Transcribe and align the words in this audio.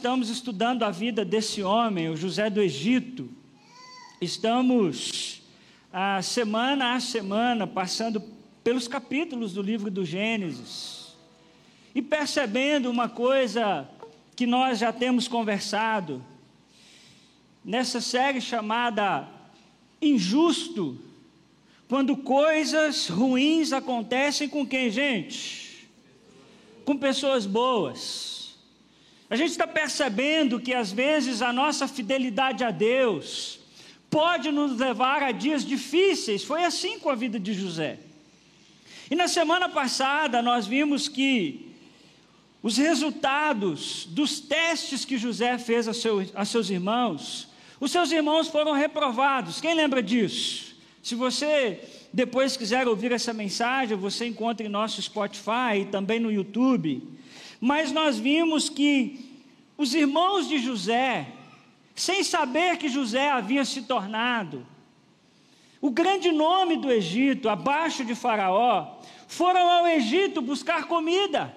estamos 0.00 0.30
estudando 0.30 0.82
a 0.82 0.90
vida 0.90 1.26
desse 1.26 1.62
homem, 1.62 2.08
o 2.08 2.16
José 2.16 2.48
do 2.48 2.62
Egito. 2.62 3.28
Estamos, 4.18 5.42
a 5.92 6.22
semana 6.22 6.94
a 6.94 7.00
semana, 7.00 7.66
passando 7.66 8.22
pelos 8.64 8.88
capítulos 8.88 9.52
do 9.52 9.60
livro 9.60 9.90
do 9.90 10.02
Gênesis 10.02 11.14
e 11.94 12.00
percebendo 12.00 12.90
uma 12.90 13.10
coisa 13.10 13.86
que 14.34 14.46
nós 14.46 14.78
já 14.78 14.90
temos 14.90 15.28
conversado 15.28 16.24
nessa 17.62 18.00
série 18.00 18.40
chamada 18.40 19.28
Injusto, 20.00 20.98
quando 21.90 22.16
coisas 22.16 23.06
ruins 23.06 23.70
acontecem 23.70 24.48
com 24.48 24.66
quem, 24.66 24.88
gente? 24.90 25.86
Com 26.86 26.96
pessoas 26.96 27.44
boas. 27.44 28.39
A 29.30 29.36
gente 29.36 29.52
está 29.52 29.66
percebendo 29.66 30.58
que 30.58 30.74
às 30.74 30.90
vezes 30.90 31.40
a 31.40 31.52
nossa 31.52 31.86
fidelidade 31.86 32.64
a 32.64 32.72
Deus 32.72 33.60
pode 34.10 34.50
nos 34.50 34.76
levar 34.76 35.22
a 35.22 35.30
dias 35.30 35.64
difíceis. 35.64 36.42
Foi 36.42 36.64
assim 36.64 36.98
com 36.98 37.08
a 37.08 37.14
vida 37.14 37.38
de 37.38 37.54
José. 37.54 38.00
E 39.08 39.14
na 39.14 39.28
semana 39.28 39.68
passada 39.68 40.42
nós 40.42 40.66
vimos 40.66 41.08
que 41.08 41.70
os 42.60 42.76
resultados 42.76 44.04
dos 44.10 44.40
testes 44.40 45.04
que 45.04 45.16
José 45.16 45.56
fez 45.58 45.86
a, 45.86 45.94
seu, 45.94 46.28
a 46.34 46.44
seus 46.44 46.68
irmãos, 46.68 47.48
os 47.78 47.92
seus 47.92 48.10
irmãos 48.10 48.48
foram 48.48 48.72
reprovados. 48.72 49.60
Quem 49.60 49.74
lembra 49.74 50.02
disso? 50.02 50.74
Se 51.02 51.14
você 51.14 51.80
depois 52.12 52.56
quiser 52.56 52.88
ouvir 52.88 53.12
essa 53.12 53.32
mensagem, 53.32 53.96
você 53.96 54.26
encontra 54.26 54.66
em 54.66 54.68
nosso 54.68 55.00
Spotify 55.00 55.82
e 55.82 55.84
também 55.84 56.18
no 56.18 56.32
YouTube. 56.32 57.19
Mas 57.60 57.92
nós 57.92 58.18
vimos 58.18 58.68
que 58.68 59.44
os 59.76 59.94
irmãos 59.94 60.48
de 60.48 60.58
José, 60.58 61.28
sem 61.94 62.24
saber 62.24 62.78
que 62.78 62.88
José 62.88 63.30
havia 63.30 63.64
se 63.64 63.82
tornado 63.82 64.66
o 65.80 65.90
grande 65.90 66.30
nome 66.30 66.76
do 66.76 66.92
Egito, 66.92 67.48
abaixo 67.48 68.04
de 68.04 68.14
Faraó, 68.14 68.98
foram 69.26 69.66
ao 69.66 69.86
Egito 69.86 70.42
buscar 70.42 70.84
comida. 70.84 71.56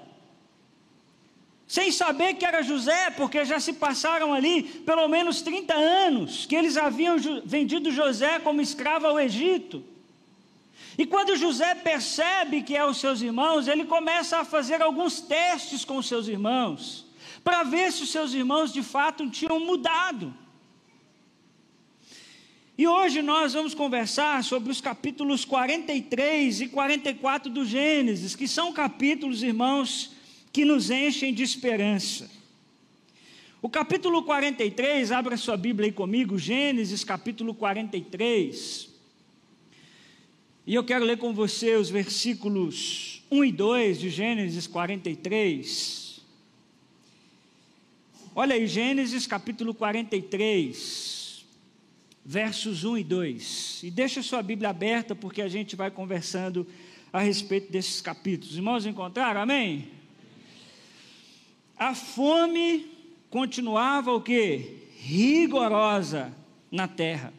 Sem 1.68 1.92
saber 1.92 2.36
que 2.36 2.46
era 2.46 2.62
José, 2.62 3.10
porque 3.12 3.44
já 3.44 3.60
se 3.60 3.74
passaram 3.74 4.34
ali 4.34 4.64
pelo 4.64 5.08
menos 5.10 5.42
30 5.42 5.74
anos 5.74 6.46
que 6.46 6.56
eles 6.56 6.78
haviam 6.78 7.18
vendido 7.44 7.92
José 7.92 8.40
como 8.40 8.62
escravo 8.62 9.08
ao 9.08 9.20
Egito. 9.20 9.84
E 10.98 11.06
quando 11.06 11.36
José 11.36 11.74
percebe 11.76 12.62
que 12.62 12.76
é 12.76 12.86
os 12.86 12.98
seus 12.98 13.22
irmãos, 13.22 13.68
ele 13.68 13.86
começa 13.86 14.40
a 14.40 14.46
fazer 14.46 14.82
alguns 14.82 15.22
testes 15.22 15.84
com 15.84 15.98
os 15.98 16.08
seus 16.08 16.28
irmãos, 16.28 17.06
para 17.44 17.64
ver 17.64 17.92
se 17.92 18.04
os 18.04 18.12
seus 18.12 18.34
irmãos 18.34 18.72
de 18.72 18.84
fato 18.84 19.30
tinham 19.30 19.60
mudado. 19.60 20.34
E 22.78 22.88
hoje 22.88 23.22
nós 23.22 23.54
vamos 23.54 23.74
conversar 23.74 24.44
sobre 24.44 24.72
os 24.72 24.82
capítulos 24.82 25.46
43 25.46 26.62
e 26.62 26.68
44 26.68 27.52
do 27.52 27.66
Gênesis, 27.66 28.36
que 28.36 28.48
são 28.48 28.74
capítulos, 28.74 29.44
irmãos, 29.44 30.12
que 30.52 30.66
nos 30.66 30.90
enchem 30.90 31.34
de 31.34 31.44
esperança. 31.44 32.30
O 33.62 33.70
capítulo 33.70 34.24
43, 34.24 35.12
abra 35.12 35.38
sua 35.38 35.56
Bíblia 35.56 35.88
aí 35.88 35.92
comigo, 35.92 36.38
Gênesis 36.38 37.04
capítulo 37.04 37.54
43. 37.54 38.93
E 40.66 40.76
eu 40.76 40.84
quero 40.84 41.04
ler 41.04 41.18
com 41.18 41.34
você 41.34 41.76
os 41.76 41.90
versículos 41.90 43.22
1 43.30 43.44
e 43.44 43.52
2 43.52 44.00
de 44.00 44.10
Gênesis 44.10 44.66
43. 44.66 46.22
Olha 48.34 48.56
aí, 48.56 48.66
Gênesis 48.66 49.28
capítulo 49.28 49.74
43 49.74 51.24
versos 52.26 52.84
1 52.84 53.00
e 53.00 53.04
2. 53.04 53.84
E 53.84 53.92
deixa 53.92 54.24
sua 54.24 54.42
Bíblia 54.42 54.70
aberta, 54.70 55.14
porque 55.14 55.42
a 55.42 55.48
gente 55.48 55.76
vai 55.76 55.92
conversando 55.92 56.66
a 57.12 57.20
respeito 57.20 57.72
desses 57.72 58.02
capítulos. 58.02 58.56
Irmãos, 58.56 58.86
encontraram? 58.86 59.42
Amém? 59.42 59.90
A 61.78 61.94
fome 61.94 62.90
continuava 63.30 64.14
o 64.14 64.22
que? 64.22 64.78
Rigorosa 64.98 66.34
na 66.72 66.88
terra. 66.88 67.34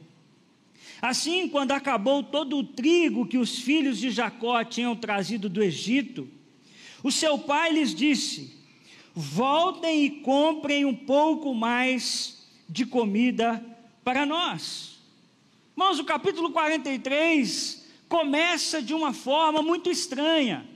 Assim, 1.04 1.50
quando 1.50 1.72
acabou 1.72 2.22
todo 2.22 2.56
o 2.56 2.65
trigo 2.65 3.26
que 3.26 3.37
os 3.37 3.59
filhos 3.59 3.98
de 3.98 4.09
Jacó 4.09 4.65
tinham 4.65 4.97
trazido 4.97 5.50
do 5.50 5.62
Egito, 5.62 6.26
o 7.03 7.12
seu 7.12 7.38
pai 7.38 7.75
lhes 7.75 7.94
disse: 7.94 8.56
Voltem 9.15 10.06
e 10.06 10.10
comprem 10.22 10.87
um 10.87 10.94
pouco 10.94 11.54
mais 11.54 12.48
de 12.66 12.87
comida 12.87 13.62
para 14.03 14.25
nós. 14.25 14.98
Irmãos, 15.76 15.98
o 15.98 16.04
capítulo 16.04 16.50
43 16.50 17.86
começa 18.09 18.81
de 18.81 18.94
uma 18.94 19.12
forma 19.12 19.60
muito 19.60 19.91
estranha. 19.91 20.66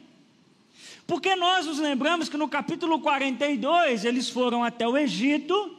Porque 1.07 1.35
nós 1.37 1.65
nos 1.65 1.79
lembramos 1.79 2.29
que 2.29 2.37
no 2.37 2.49
capítulo 2.49 3.01
42 3.01 4.05
eles 4.05 4.29
foram 4.29 4.63
até 4.63 4.87
o 4.87 4.99
Egito, 4.99 5.75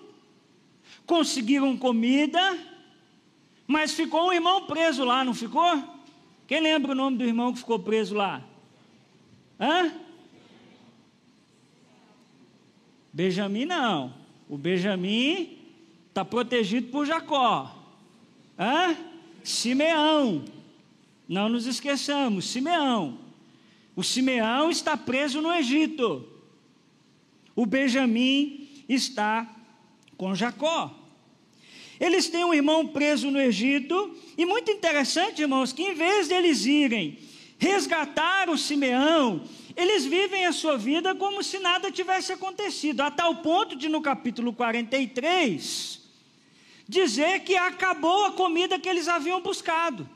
conseguiram 1.05 1.77
comida, 1.77 2.57
mas 3.69 3.93
ficou 3.93 4.29
um 4.29 4.33
irmão 4.33 4.65
preso 4.65 5.05
lá, 5.05 5.23
não 5.23 5.31
ficou? 5.31 5.83
Quem 6.47 6.59
lembra 6.59 6.91
o 6.91 6.95
nome 6.95 7.17
do 7.17 7.23
irmão 7.23 7.53
que 7.53 7.59
ficou 7.59 7.77
preso 7.77 8.15
lá? 8.15 8.43
Hã? 9.59 9.93
Benjamim 13.13 13.65
não. 13.65 14.11
O 14.49 14.57
Benjamim 14.57 15.59
está 16.07 16.25
protegido 16.25 16.87
por 16.87 17.05
Jacó. 17.05 17.71
Hã? 18.57 18.97
Simeão. 19.43 20.45
Não 21.27 21.47
nos 21.47 21.67
esqueçamos, 21.67 22.45
Simeão. 22.45 23.19
O 23.95 24.03
Simeão 24.03 24.71
está 24.71 24.97
preso 24.97 25.43
no 25.43 25.53
Egito. 25.53 26.27
O 27.55 27.67
Benjamim 27.67 28.67
está 28.89 29.47
com 30.17 30.33
Jacó. 30.33 30.98
Eles 31.99 32.27
têm 32.29 32.45
um 32.45 32.53
irmão 32.53 32.87
preso 32.87 33.29
no 33.29 33.39
Egito, 33.39 34.15
e 34.37 34.45
muito 34.45 34.71
interessante, 34.71 35.41
irmãos, 35.41 35.73
que 35.73 35.83
em 35.83 35.93
vez 35.93 36.27
deles 36.27 36.65
irem 36.65 37.17
resgatar 37.57 38.49
o 38.49 38.57
Simeão, 38.57 39.43
eles 39.75 40.05
vivem 40.05 40.45
a 40.45 40.53
sua 40.53 40.77
vida 40.77 41.13
como 41.13 41.43
se 41.43 41.59
nada 41.59 41.91
tivesse 41.91 42.31
acontecido, 42.31 43.01
a 43.01 43.11
tal 43.11 43.35
ponto 43.37 43.75
de 43.75 43.89
no 43.89 44.01
capítulo 44.01 44.53
43, 44.53 46.01
dizer 46.87 47.41
que 47.41 47.55
acabou 47.55 48.25
a 48.25 48.31
comida 48.31 48.79
que 48.79 48.87
eles 48.87 49.07
haviam 49.07 49.41
buscado. 49.41 50.09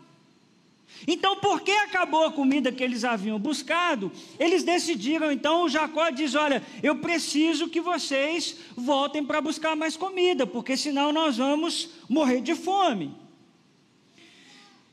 Então, 1.07 1.35
porque 1.37 1.71
acabou 1.71 2.25
a 2.25 2.31
comida 2.31 2.71
que 2.71 2.83
eles 2.83 3.03
haviam 3.03 3.37
buscado, 3.37 4.11
eles 4.39 4.63
decidiram, 4.63 5.31
então, 5.31 5.67
Jacó 5.67 6.09
diz: 6.09 6.35
Olha, 6.35 6.63
eu 6.81 6.97
preciso 6.97 7.67
que 7.67 7.81
vocês 7.81 8.57
voltem 8.75 9.23
para 9.23 9.41
buscar 9.41 9.75
mais 9.75 9.97
comida, 9.97 10.47
porque 10.47 10.77
senão 10.77 11.11
nós 11.11 11.37
vamos 11.37 11.89
morrer 12.07 12.41
de 12.41 12.55
fome. 12.55 13.13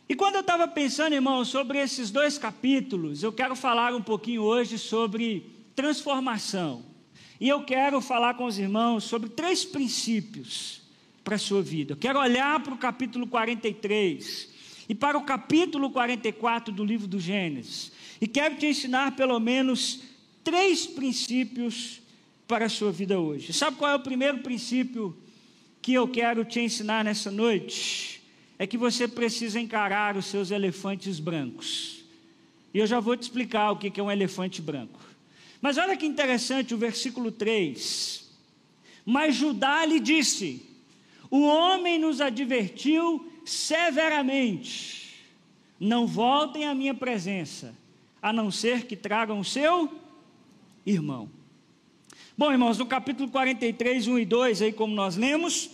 E 0.08 0.14
quando 0.16 0.34
eu 0.34 0.40
estava 0.40 0.66
pensando, 0.66 1.12
irmão, 1.12 1.44
sobre 1.44 1.78
esses 1.78 2.10
dois 2.10 2.36
capítulos, 2.36 3.22
eu 3.22 3.32
quero 3.32 3.54
falar 3.54 3.94
um 3.94 4.02
pouquinho 4.02 4.42
hoje 4.42 4.76
sobre 4.76 5.48
transformação. 5.76 6.84
E 7.40 7.48
eu 7.48 7.62
quero 7.62 8.00
falar 8.00 8.34
com 8.34 8.44
os 8.44 8.58
irmãos 8.58 9.04
sobre 9.04 9.28
três 9.28 9.64
princípios 9.64 10.82
para 11.22 11.36
a 11.36 11.38
sua 11.38 11.62
vida. 11.62 11.92
Eu 11.92 11.96
quero 11.96 12.18
olhar 12.18 12.60
para 12.60 12.74
o 12.74 12.76
capítulo 12.76 13.24
43 13.28 14.49
e 14.90 14.94
para 14.94 15.16
o 15.16 15.22
capítulo 15.22 15.88
44 15.90 16.74
do 16.74 16.84
livro 16.84 17.06
do 17.06 17.20
Gênesis. 17.20 17.92
E 18.20 18.26
quero 18.26 18.56
te 18.56 18.66
ensinar 18.66 19.14
pelo 19.14 19.38
menos 19.38 20.00
três 20.42 20.84
princípios 20.84 22.00
para 22.48 22.64
a 22.64 22.68
sua 22.68 22.90
vida 22.90 23.20
hoje. 23.20 23.52
Sabe 23.52 23.76
qual 23.76 23.92
é 23.92 23.94
o 23.94 24.00
primeiro 24.00 24.38
princípio 24.38 25.16
que 25.80 25.92
eu 25.92 26.08
quero 26.08 26.44
te 26.44 26.58
ensinar 26.58 27.04
nessa 27.04 27.30
noite? 27.30 28.20
É 28.58 28.66
que 28.66 28.76
você 28.76 29.06
precisa 29.06 29.60
encarar 29.60 30.16
os 30.16 30.26
seus 30.26 30.50
elefantes 30.50 31.20
brancos. 31.20 32.02
E 32.74 32.78
eu 32.80 32.86
já 32.88 32.98
vou 32.98 33.16
te 33.16 33.22
explicar 33.22 33.70
o 33.70 33.76
que 33.76 34.00
é 34.00 34.02
um 34.02 34.10
elefante 34.10 34.60
branco. 34.60 34.98
Mas 35.62 35.78
olha 35.78 35.96
que 35.96 36.04
interessante 36.04 36.74
o 36.74 36.78
versículo 36.78 37.30
3. 37.30 38.28
Mas 39.06 39.36
Judá 39.36 39.86
lhe 39.86 40.00
disse: 40.00 40.68
o 41.30 41.42
homem 41.42 41.96
nos 41.96 42.20
advertiu 42.20 43.29
severamente: 43.44 45.24
não 45.78 46.06
voltem 46.06 46.66
à 46.66 46.74
minha 46.74 46.94
presença, 46.94 47.74
a 48.20 48.32
não 48.32 48.50
ser 48.50 48.86
que 48.86 48.96
tragam 48.96 49.40
o 49.40 49.44
seu 49.44 49.92
irmão. 50.84 51.30
Bom, 52.36 52.50
irmãos, 52.50 52.78
no 52.78 52.86
capítulo 52.86 53.28
43, 53.30 54.08
1 54.08 54.18
e 54.18 54.24
2, 54.24 54.62
aí 54.62 54.72
como 54.72 54.94
nós 54.94 55.16
lemos, 55.16 55.70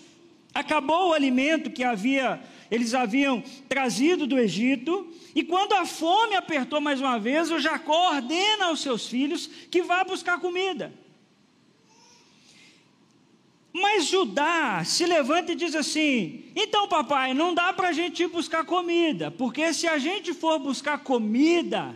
acabou 0.53 1.11
o 1.11 1.13
alimento 1.13 1.71
que 1.71 1.85
havia, 1.85 2.43
eles 2.71 2.95
haviam 2.95 3.43
trazido 3.69 4.27
do 4.27 4.39
Egito, 4.39 5.07
e 5.35 5.45
quando 5.45 5.75
a 5.75 5.87
fome 5.87 6.35
apertou 6.35 6.81
mais 6.81 7.01
uma 7.01 7.19
vez, 7.19 7.51
o 7.51 7.61
Jacó 7.61 8.15
ordena 8.15 8.67
aos 8.67 8.81
seus 8.81 9.07
filhos 9.07 9.47
que 9.71 9.83
vá 9.83 10.03
buscar 10.03 10.41
comida. 10.41 10.93
Mas 13.79 14.07
Judá 14.07 14.83
se 14.85 15.05
levanta 15.05 15.53
e 15.53 15.55
diz 15.55 15.75
assim: 15.75 16.45
então, 16.57 16.89
papai, 16.89 17.35
não 17.35 17.53
dá 17.53 17.75
para 17.75 17.89
a 17.89 17.93
gente 17.93 18.23
ir 18.23 18.29
buscar 18.29 18.65
comida, 18.65 19.31
porque 19.31 19.75
se 19.75 19.87
a 19.87 19.99
gente 19.99 20.33
for 20.33 20.59
buscar 20.59 21.01
comida, 21.01 21.95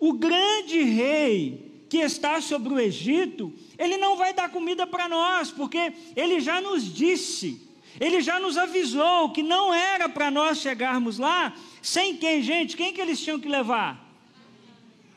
o 0.00 0.12
grande 0.14 0.82
rei 0.82 1.84
que 1.88 1.98
está 1.98 2.40
sobre 2.40 2.74
o 2.74 2.80
Egito, 2.80 3.52
ele 3.78 3.96
não 3.96 4.16
vai 4.16 4.34
dar 4.34 4.50
comida 4.50 4.84
para 4.84 5.08
nós, 5.08 5.52
porque 5.52 5.92
ele 6.16 6.40
já 6.40 6.60
nos 6.60 6.92
disse, 6.92 7.62
ele 8.00 8.20
já 8.20 8.40
nos 8.40 8.58
avisou 8.58 9.30
que 9.30 9.44
não 9.44 9.72
era 9.72 10.08
para 10.08 10.28
nós 10.28 10.58
chegarmos 10.58 11.18
lá 11.18 11.54
sem 11.80 12.16
quem, 12.16 12.42
gente? 12.42 12.76
Quem 12.76 12.92
que 12.92 13.00
eles 13.00 13.20
tinham 13.20 13.38
que 13.38 13.48
levar? 13.48 14.04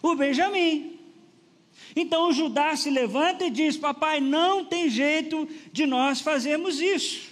O 0.04 0.14
Benjamim. 0.14 0.99
Então 1.96 2.32
Judá 2.32 2.76
se 2.76 2.90
levanta 2.90 3.46
e 3.46 3.50
diz: 3.50 3.78
Papai, 3.78 4.20
não 4.20 4.66
tem 4.66 4.90
jeito 4.90 5.48
de 5.72 5.86
nós 5.86 6.22
fazermos 6.22 6.80
isso. 6.80 7.30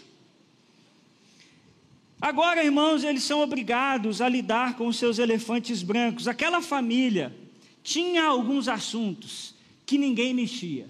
Agora, 2.20 2.64
irmãos, 2.64 3.04
eles 3.04 3.24
são 3.24 3.42
obrigados 3.42 4.22
a 4.22 4.28
lidar 4.28 4.76
com 4.76 4.88
os 4.88 4.98
seus 4.98 5.20
elefantes 5.20 5.84
brancos. 5.84 6.28
Aquela 6.28 6.62
família 6.62 7.36
tinha 7.84 8.24
alguns 8.24 8.68
assuntos 8.68 9.54
que 9.86 9.98
ninguém 9.98 10.34
mexia. 10.34 10.88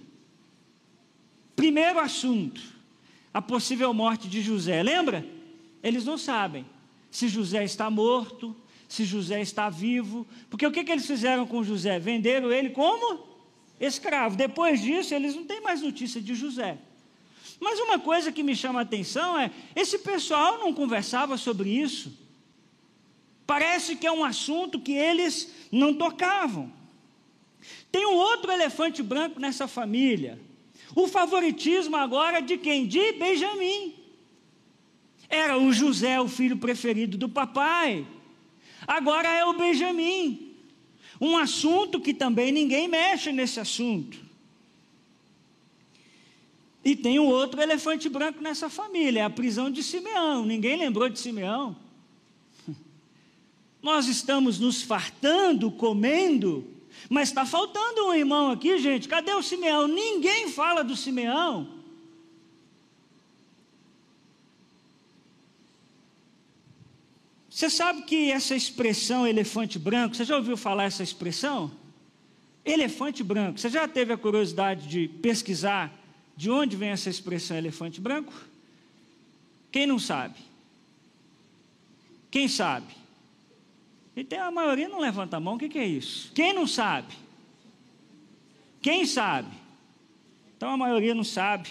Primeiro 1.55 1.99
assunto, 1.99 2.61
a 3.33 3.41
possível 3.41 3.93
morte 3.93 4.27
de 4.27 4.41
José. 4.41 4.81
Lembra? 4.81 5.25
Eles 5.83 6.05
não 6.05 6.17
sabem 6.17 6.65
se 7.11 7.27
José 7.27 7.63
está 7.63 7.89
morto, 7.89 8.55
se 8.87 9.03
José 9.03 9.41
está 9.41 9.69
vivo. 9.69 10.25
Porque 10.49 10.65
o 10.65 10.71
que, 10.71 10.83
que 10.83 10.91
eles 10.91 11.05
fizeram 11.05 11.45
com 11.45 11.63
José? 11.63 11.99
Venderam 11.99 12.51
ele 12.51 12.69
como? 12.69 13.27
Escravo. 13.79 14.35
Depois 14.35 14.81
disso, 14.81 15.13
eles 15.13 15.35
não 15.35 15.45
têm 15.45 15.61
mais 15.61 15.81
notícia 15.81 16.21
de 16.21 16.33
José. 16.35 16.77
Mas 17.59 17.79
uma 17.79 17.97
coisa 17.99 18.31
que 18.31 18.43
me 18.43 18.55
chama 18.55 18.79
a 18.79 18.83
atenção 18.83 19.37
é: 19.39 19.51
esse 19.75 19.99
pessoal 19.99 20.59
não 20.59 20.73
conversava 20.73 21.37
sobre 21.37 21.69
isso. 21.69 22.11
Parece 23.45 23.95
que 23.95 24.05
é 24.05 24.11
um 24.11 24.25
assunto 24.25 24.79
que 24.79 24.91
eles 24.91 25.53
não 25.71 25.93
tocavam. 25.93 26.71
Tem 27.91 28.05
um 28.05 28.15
outro 28.15 28.51
elefante 28.51 29.01
branco 29.01 29.39
nessa 29.39 29.67
família. 29.67 30.39
O 30.93 31.07
favoritismo 31.07 31.95
agora 31.95 32.41
de 32.41 32.57
quem? 32.57 32.85
De 32.85 33.13
Benjamim. 33.13 33.95
Era 35.29 35.57
o 35.57 35.71
José, 35.73 36.19
o 36.19 36.27
filho 36.27 36.57
preferido 36.57 37.17
do 37.17 37.27
papai. 37.27 38.05
Agora 38.85 39.27
é 39.27 39.45
o 39.45 39.53
Benjamim. 39.53 40.46
Um 41.19 41.37
assunto 41.37 41.99
que 41.99 42.13
também 42.13 42.51
ninguém 42.51 42.87
mexe 42.87 43.31
nesse 43.31 43.59
assunto. 43.59 44.17
E 46.83 46.95
tem 46.95 47.19
um 47.19 47.27
outro 47.27 47.61
elefante 47.61 48.07
branco 48.07 48.41
nessa 48.41 48.69
família, 48.69 49.19
é 49.19 49.23
a 49.23 49.29
prisão 49.29 49.69
de 49.69 49.83
Simeão. 49.83 50.45
Ninguém 50.45 50.77
lembrou 50.77 51.09
de 51.09 51.19
Simeão. 51.19 51.75
Nós 53.81 54.07
estamos 54.07 54.59
nos 54.59 54.81
fartando, 54.81 55.69
comendo, 55.69 56.65
mas 57.09 57.29
está 57.29 57.45
faltando 57.45 58.07
um 58.07 58.13
irmão 58.13 58.51
aqui, 58.51 58.77
gente. 58.77 59.07
Cadê 59.07 59.33
o 59.33 59.43
Simeão? 59.43 59.87
Ninguém 59.87 60.49
fala 60.49 60.83
do 60.83 60.95
Simeão. 60.95 61.76
Você 67.57 67.71
sabe 67.71 68.03
que 68.03 68.31
essa 68.31 68.55
expressão 68.55 69.25
elefante 69.25 69.79
branco, 69.79 70.15
você 70.15 70.23
já 70.23 70.37
ouviu 70.37 70.55
falar 70.55 70.83
essa 70.83 71.01
expressão? 71.01 71.71
Elefante 72.63 73.23
branco. 73.23 73.59
Você 73.59 73.67
já 73.67 73.87
teve 73.87 74.13
a 74.13 74.17
curiosidade 74.17 74.87
de 74.87 75.07
pesquisar 75.07 75.91
de 76.35 76.51
onde 76.51 76.75
vem 76.75 76.89
essa 76.89 77.09
expressão 77.09 77.57
elefante 77.57 77.99
branco? 77.99 78.31
Quem 79.71 79.87
não 79.87 79.97
sabe? 79.97 80.35
Quem 82.29 82.47
sabe? 82.47 82.93
E 84.15 84.23
tem 84.23 84.37
a 84.37 84.51
maioria 84.51 84.87
não 84.87 84.99
levanta 84.99 85.37
a 85.37 85.39
mão, 85.39 85.55
o 85.55 85.57
que, 85.57 85.67
que 85.67 85.79
é 85.79 85.87
isso? 85.87 86.31
Quem 86.35 86.53
não 86.53 86.67
sabe? 86.67 87.11
Quem 88.83 89.03
sabe? 89.03 89.49
Então 90.55 90.69
a 90.69 90.77
maioria 90.77 91.15
não 91.15 91.23
sabe. 91.23 91.69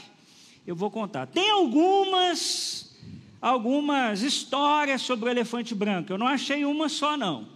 Eu 0.67 0.75
vou 0.75 0.91
contar. 0.91 1.29
Tem 1.29 1.49
algumas 1.49 2.86
algumas 3.47 4.23
histórias 4.23 5.03
sobre 5.03 5.29
o 5.29 5.31
elefante 5.31 5.73
branco. 5.73 6.13
Eu 6.13 6.19
não 6.19 6.27
achei 6.27 6.65
uma 6.65 6.89
só, 6.89 7.17
não. 7.17 7.47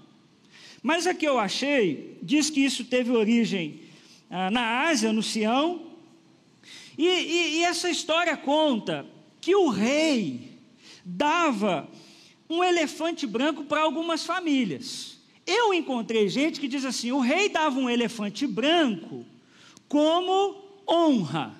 Mas 0.80 1.04
a 1.04 1.12
que 1.12 1.26
eu 1.26 1.36
achei 1.36 2.16
diz 2.22 2.48
que 2.48 2.60
isso 2.60 2.84
teve 2.84 3.10
origem 3.10 3.80
ah, 4.30 4.50
na 4.52 4.86
Ásia, 4.88 5.12
no 5.12 5.20
Sião. 5.20 5.82
E, 6.96 7.06
e, 7.06 7.56
e 7.56 7.64
essa 7.64 7.90
história 7.90 8.36
conta 8.36 9.04
que 9.40 9.56
o 9.56 9.68
rei 9.68 10.60
dava 11.04 11.88
um 12.48 12.62
elefante 12.62 13.26
branco 13.26 13.64
para 13.64 13.80
algumas 13.80 14.24
famílias. 14.24 15.18
Eu 15.44 15.74
encontrei 15.74 16.28
gente 16.28 16.60
que 16.60 16.68
diz 16.68 16.84
assim: 16.84 17.10
o 17.10 17.18
rei 17.18 17.48
dava 17.48 17.80
um 17.80 17.90
elefante 17.90 18.46
branco 18.46 19.26
como 19.88 20.56
honra. 20.88 21.59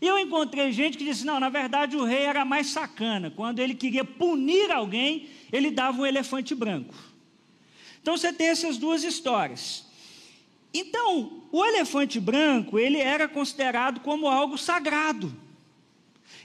E 0.00 0.06
eu 0.06 0.18
encontrei 0.18 0.72
gente 0.72 0.98
que 0.98 1.04
disse: 1.04 1.24
não, 1.24 1.40
na 1.40 1.48
verdade 1.48 1.96
o 1.96 2.04
rei 2.04 2.24
era 2.24 2.44
mais 2.44 2.68
sacana. 2.68 3.30
Quando 3.30 3.60
ele 3.60 3.74
queria 3.74 4.04
punir 4.04 4.70
alguém, 4.70 5.28
ele 5.52 5.70
dava 5.70 6.02
um 6.02 6.06
elefante 6.06 6.54
branco. 6.54 6.94
Então 8.00 8.16
você 8.16 8.32
tem 8.32 8.48
essas 8.48 8.76
duas 8.76 9.02
histórias. 9.02 9.86
Então, 10.72 11.42
o 11.50 11.64
elefante 11.64 12.20
branco, 12.20 12.78
ele 12.78 12.98
era 12.98 13.26
considerado 13.26 14.00
como 14.00 14.28
algo 14.28 14.58
sagrado. 14.58 15.34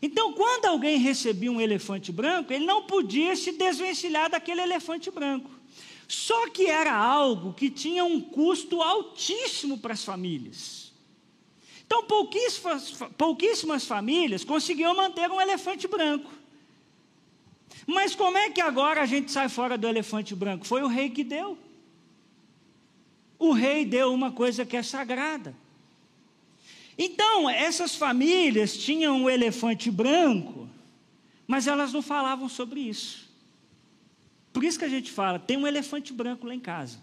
Então, 0.02 0.34
quando 0.34 0.66
alguém 0.66 0.98
recebia 0.98 1.52
um 1.52 1.62
elefante 1.62 2.12
branco, 2.12 2.52
ele 2.52 2.66
não 2.66 2.84
podia 2.84 3.36
se 3.36 3.52
desvencilhar 3.52 4.30
daquele 4.30 4.62
elefante 4.62 5.12
branco. 5.12 5.52
Só 6.08 6.50
que 6.50 6.66
era 6.66 6.94
algo 6.94 7.54
que 7.54 7.70
tinha 7.70 8.04
um 8.04 8.20
custo 8.20 8.82
altíssimo 8.82 9.78
para 9.78 9.94
as 9.94 10.04
famílias. 10.04 10.81
Então, 11.92 12.06
pouquíssimas, 12.06 12.94
pouquíssimas 13.18 13.86
famílias 13.86 14.46
conseguiam 14.46 14.96
manter 14.96 15.30
um 15.30 15.42
elefante 15.42 15.90
branco. 15.90 16.32
Mas 17.86 18.16
como 18.16 18.38
é 18.38 18.50
que 18.50 18.62
agora 18.62 19.02
a 19.02 19.06
gente 19.06 19.30
sai 19.30 19.50
fora 19.50 19.78
do 19.78 19.86
elefante 19.86 20.34
branco? 20.34 20.66
Foi 20.66 20.82
o 20.84 20.88
rei 20.88 21.10
que 21.10 21.22
deu. 21.22 21.58
O 23.38 23.52
rei 23.52 23.84
deu 23.84 24.14
uma 24.14 24.32
coisa 24.32 24.66
que 24.66 24.78
é 24.78 24.82
sagrada. 24.82 25.54
Então, 26.98 27.50
essas 27.50 27.94
famílias 27.94 28.78
tinham 28.78 29.24
um 29.24 29.30
elefante 29.30 29.92
branco, 29.92 30.70
mas 31.46 31.68
elas 31.68 31.92
não 31.92 32.02
falavam 32.02 32.48
sobre 32.48 32.80
isso. 32.80 33.30
Por 34.54 34.64
isso 34.64 34.80
que 34.80 34.86
a 34.86 34.90
gente 34.90 35.12
fala, 35.12 35.38
tem 35.38 35.58
um 35.58 35.68
elefante 35.68 36.14
branco 36.14 36.48
lá 36.48 36.56
em 36.56 36.60
casa. 36.62 37.00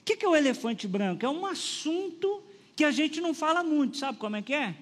O 0.00 0.04
que 0.04 0.24
é 0.24 0.28
o 0.28 0.36
elefante 0.36 0.86
branco? 0.86 1.26
É 1.26 1.28
um 1.28 1.44
assunto 1.44 2.43
que 2.76 2.84
a 2.84 2.90
gente 2.90 3.20
não 3.20 3.34
fala 3.34 3.62
muito, 3.62 3.96
sabe 3.96 4.18
como 4.18 4.36
é 4.36 4.42
que 4.42 4.52
é? 4.52 4.74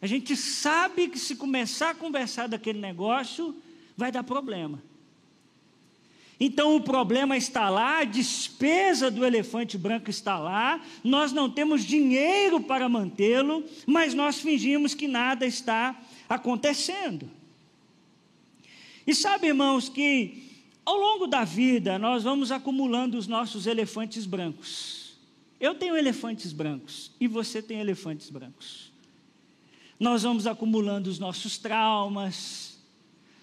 A 0.00 0.06
gente 0.06 0.36
sabe 0.36 1.08
que 1.08 1.18
se 1.18 1.36
começar 1.36 1.90
a 1.90 1.94
conversar 1.94 2.48
daquele 2.48 2.80
negócio, 2.80 3.54
vai 3.96 4.10
dar 4.10 4.24
problema. 4.24 4.82
Então 6.40 6.74
o 6.74 6.80
problema 6.80 7.36
está 7.36 7.70
lá, 7.70 8.00
a 8.00 8.04
despesa 8.04 9.12
do 9.12 9.24
elefante 9.24 9.78
branco 9.78 10.10
está 10.10 10.36
lá, 10.38 10.82
nós 11.04 11.30
não 11.30 11.48
temos 11.48 11.84
dinheiro 11.84 12.60
para 12.60 12.88
mantê-lo, 12.88 13.64
mas 13.86 14.12
nós 14.12 14.40
fingimos 14.40 14.92
que 14.92 15.06
nada 15.06 15.46
está 15.46 15.96
acontecendo. 16.28 17.30
E 19.06 19.14
sabe, 19.14 19.46
irmãos, 19.48 19.88
que 19.88 20.66
ao 20.84 20.96
longo 20.96 21.28
da 21.28 21.44
vida 21.44 21.96
nós 21.96 22.24
vamos 22.24 22.50
acumulando 22.50 23.16
os 23.16 23.28
nossos 23.28 23.66
elefantes 23.68 24.26
brancos. 24.26 25.01
Eu 25.62 25.76
tenho 25.76 25.96
elefantes 25.96 26.52
brancos 26.52 27.12
e 27.20 27.28
você 27.28 27.62
tem 27.62 27.78
elefantes 27.78 28.28
brancos. 28.30 28.90
Nós 29.96 30.24
vamos 30.24 30.44
acumulando 30.44 31.08
os 31.08 31.20
nossos 31.20 31.56
traumas, 31.56 32.80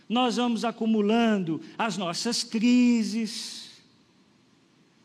nós 0.09 0.35
vamos 0.35 0.65
acumulando 0.65 1.61
as 1.77 1.95
nossas 1.95 2.43
crises, 2.43 3.69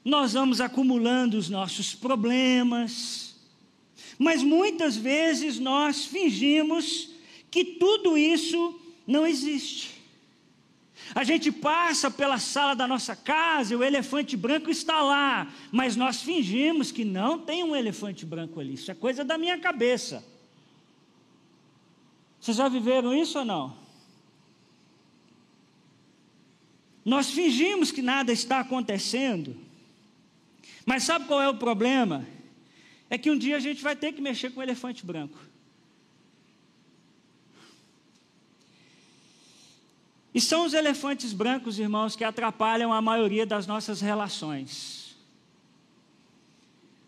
nós 0.04 0.32
vamos 0.32 0.60
acumulando 0.60 1.38
os 1.38 1.48
nossos 1.48 1.94
problemas, 1.94 3.36
mas 4.18 4.42
muitas 4.42 4.96
vezes 4.96 5.60
nós 5.60 6.06
fingimos 6.06 7.10
que 7.48 7.64
tudo 7.64 8.18
isso 8.18 8.80
não 9.06 9.24
existe. 9.24 9.93
A 11.12 11.24
gente 11.24 11.50
passa 11.50 12.08
pela 12.08 12.38
sala 12.38 12.76
da 12.76 12.86
nossa 12.86 13.16
casa 13.16 13.74
e 13.74 13.76
o 13.76 13.82
elefante 13.82 14.36
branco 14.36 14.70
está 14.70 15.02
lá, 15.02 15.52
mas 15.72 15.96
nós 15.96 16.22
fingimos 16.22 16.92
que 16.92 17.04
não 17.04 17.38
tem 17.38 17.64
um 17.64 17.74
elefante 17.74 18.24
branco 18.24 18.60
ali. 18.60 18.74
Isso 18.74 18.90
é 18.92 18.94
coisa 18.94 19.24
da 19.24 19.36
minha 19.36 19.58
cabeça. 19.58 20.24
Vocês 22.40 22.56
já 22.56 22.68
viveram 22.68 23.12
isso 23.12 23.40
ou 23.40 23.44
não? 23.44 23.76
Nós 27.04 27.30
fingimos 27.30 27.90
que 27.90 28.00
nada 28.00 28.32
está 28.32 28.60
acontecendo, 28.60 29.56
mas 30.86 31.02
sabe 31.02 31.26
qual 31.26 31.42
é 31.42 31.48
o 31.48 31.56
problema? 31.56 32.24
é 33.14 33.18
que 33.18 33.30
um 33.30 33.38
dia 33.38 33.56
a 33.56 33.60
gente 33.60 33.82
vai 33.82 33.94
ter 33.94 34.12
que 34.12 34.20
mexer 34.20 34.50
com 34.50 34.58
o 34.58 34.62
elefante 34.62 35.06
branco. 35.06 35.38
E 40.34 40.40
são 40.40 40.66
os 40.66 40.74
elefantes 40.74 41.32
brancos, 41.32 41.78
irmãos, 41.78 42.16
que 42.16 42.24
atrapalham 42.24 42.92
a 42.92 43.00
maioria 43.00 43.46
das 43.46 43.68
nossas 43.68 44.00
relações. 44.00 45.16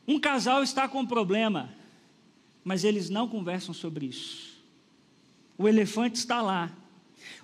Um 0.06 0.21
casal 0.21 0.62
está 0.62 0.87
com 0.87 1.04
problema, 1.04 1.75
mas 2.64 2.85
eles 2.85 3.11
não 3.11 3.26
conversam 3.26 3.75
sobre 3.75 4.06
isso. 4.06 4.54
O 5.59 5.66
elefante 5.66 6.18
está 6.18 6.40
lá, 6.40 6.71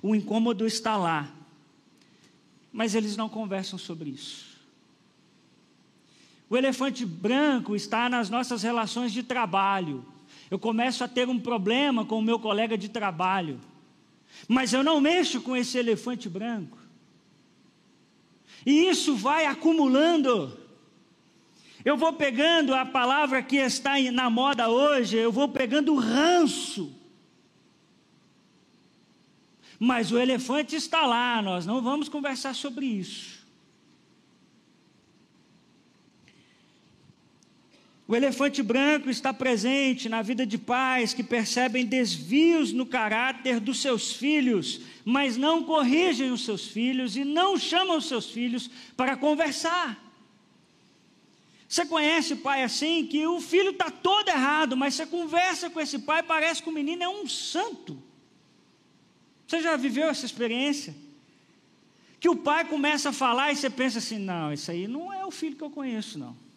o 0.01 0.15
incômodo 0.15 0.65
está 0.67 0.97
lá, 0.97 1.29
mas 2.73 2.95
eles 2.95 3.17
não 3.17 3.29
conversam 3.29 3.77
sobre 3.77 4.11
isso. 4.11 4.53
O 6.49 6.57
elefante 6.57 7.05
branco 7.05 7.75
está 7.75 8.09
nas 8.09 8.31
nossas 8.31 8.63
relações 8.63 9.13
de 9.13 9.23
trabalho. 9.23 10.05
Eu 10.49 10.59
começo 10.59 11.03
a 11.03 11.09
ter 11.09 11.29
um 11.29 11.41
problema 11.41 12.05
com 12.05 12.19
o 12.19 12.23
meu 12.23 12.39
colega 12.39 12.79
de 12.79 12.89
trabalho, 12.89 13.59
mas 14.49 14.73
eu 14.73 14.83
não 14.83 15.01
mexo 15.01 15.41
com 15.41 15.57
esse 15.57 15.79
elefante 15.79 16.29
branco. 16.29 16.79
E 18.65 18.89
isso 18.89 19.15
vai 19.15 19.47
acumulando. 19.47 20.59
Eu 21.85 21.97
vou 21.97 22.13
pegando 22.13 22.75
a 22.75 22.85
palavra 22.87 23.43
que 23.43 23.57
está 23.57 23.99
na 24.13 24.31
moda 24.31 24.69
hoje, 24.69 25.17
eu 25.17 25.33
vou 25.33 25.49
pegando 25.49 25.95
ranço. 25.97 26.95
Mas 29.79 30.13
o 30.13 30.19
elefante 30.19 30.77
está 30.77 31.05
lá, 31.07 31.43
nós 31.43 31.67
não 31.67 31.83
vamos 31.83 32.09
conversar 32.09 32.55
sobre 32.55 32.87
isso. 32.87 33.32
O 38.13 38.15
elefante 38.15 38.63
branco 38.63 39.09
está 39.09 39.33
presente 39.33 40.07
na 40.07 40.21
vida 40.21 40.45
de 40.45 40.59
pais 40.59 41.15
que 41.15 41.23
percebem 41.23 41.87
desvios 41.87 42.71
no 42.71 42.85
caráter 42.85 43.59
dos 43.59 43.81
seus 43.81 44.13
filhos, 44.13 44.83
mas 45.03 45.39
não 45.39 45.65
corrigem 45.65 46.31
os 46.31 46.45
seus 46.45 46.67
filhos 46.67 47.17
e 47.17 47.25
não 47.25 47.57
chamam 47.57 47.97
os 47.97 48.05
seus 48.05 48.29
filhos 48.29 48.69
para 48.99 49.17
conversar. 49.17 49.99
Você 51.67 51.87
conhece 51.87 52.37
pai 52.37 52.63
assim 52.63 53.07
que 53.07 53.27
o 53.27 53.41
filho 53.41 53.71
está 53.71 53.91
todo 53.91 54.29
errado, 54.29 54.77
mas 54.77 54.93
você 54.93 55.07
conversa 55.07 55.71
com 55.71 55.81
esse 55.81 56.01
pai, 56.01 56.23
parece 56.23 56.63
que 56.63 56.69
o 56.69 56.73
menino 56.73 57.03
é 57.03 57.09
um 57.09 57.27
santo. 57.27 57.97
Você 59.47 59.63
já 59.63 59.75
viveu 59.75 60.11
essa 60.11 60.27
experiência? 60.27 60.95
Que 62.21 62.29
o 62.29 62.37
pai 62.37 62.67
começa 62.67 63.09
a 63.09 63.13
falar 63.15 63.53
e 63.53 63.57
você 63.57 63.71
pensa 63.71 64.01
assim: 64.01 64.19
não, 64.19 64.53
isso 64.53 64.71
aí 64.71 64.87
não 64.87 65.11
é 65.11 65.25
o 65.25 65.31
filho 65.31 65.57
que 65.57 65.65
eu 65.65 65.71
conheço, 65.71 66.19
não. 66.19 66.52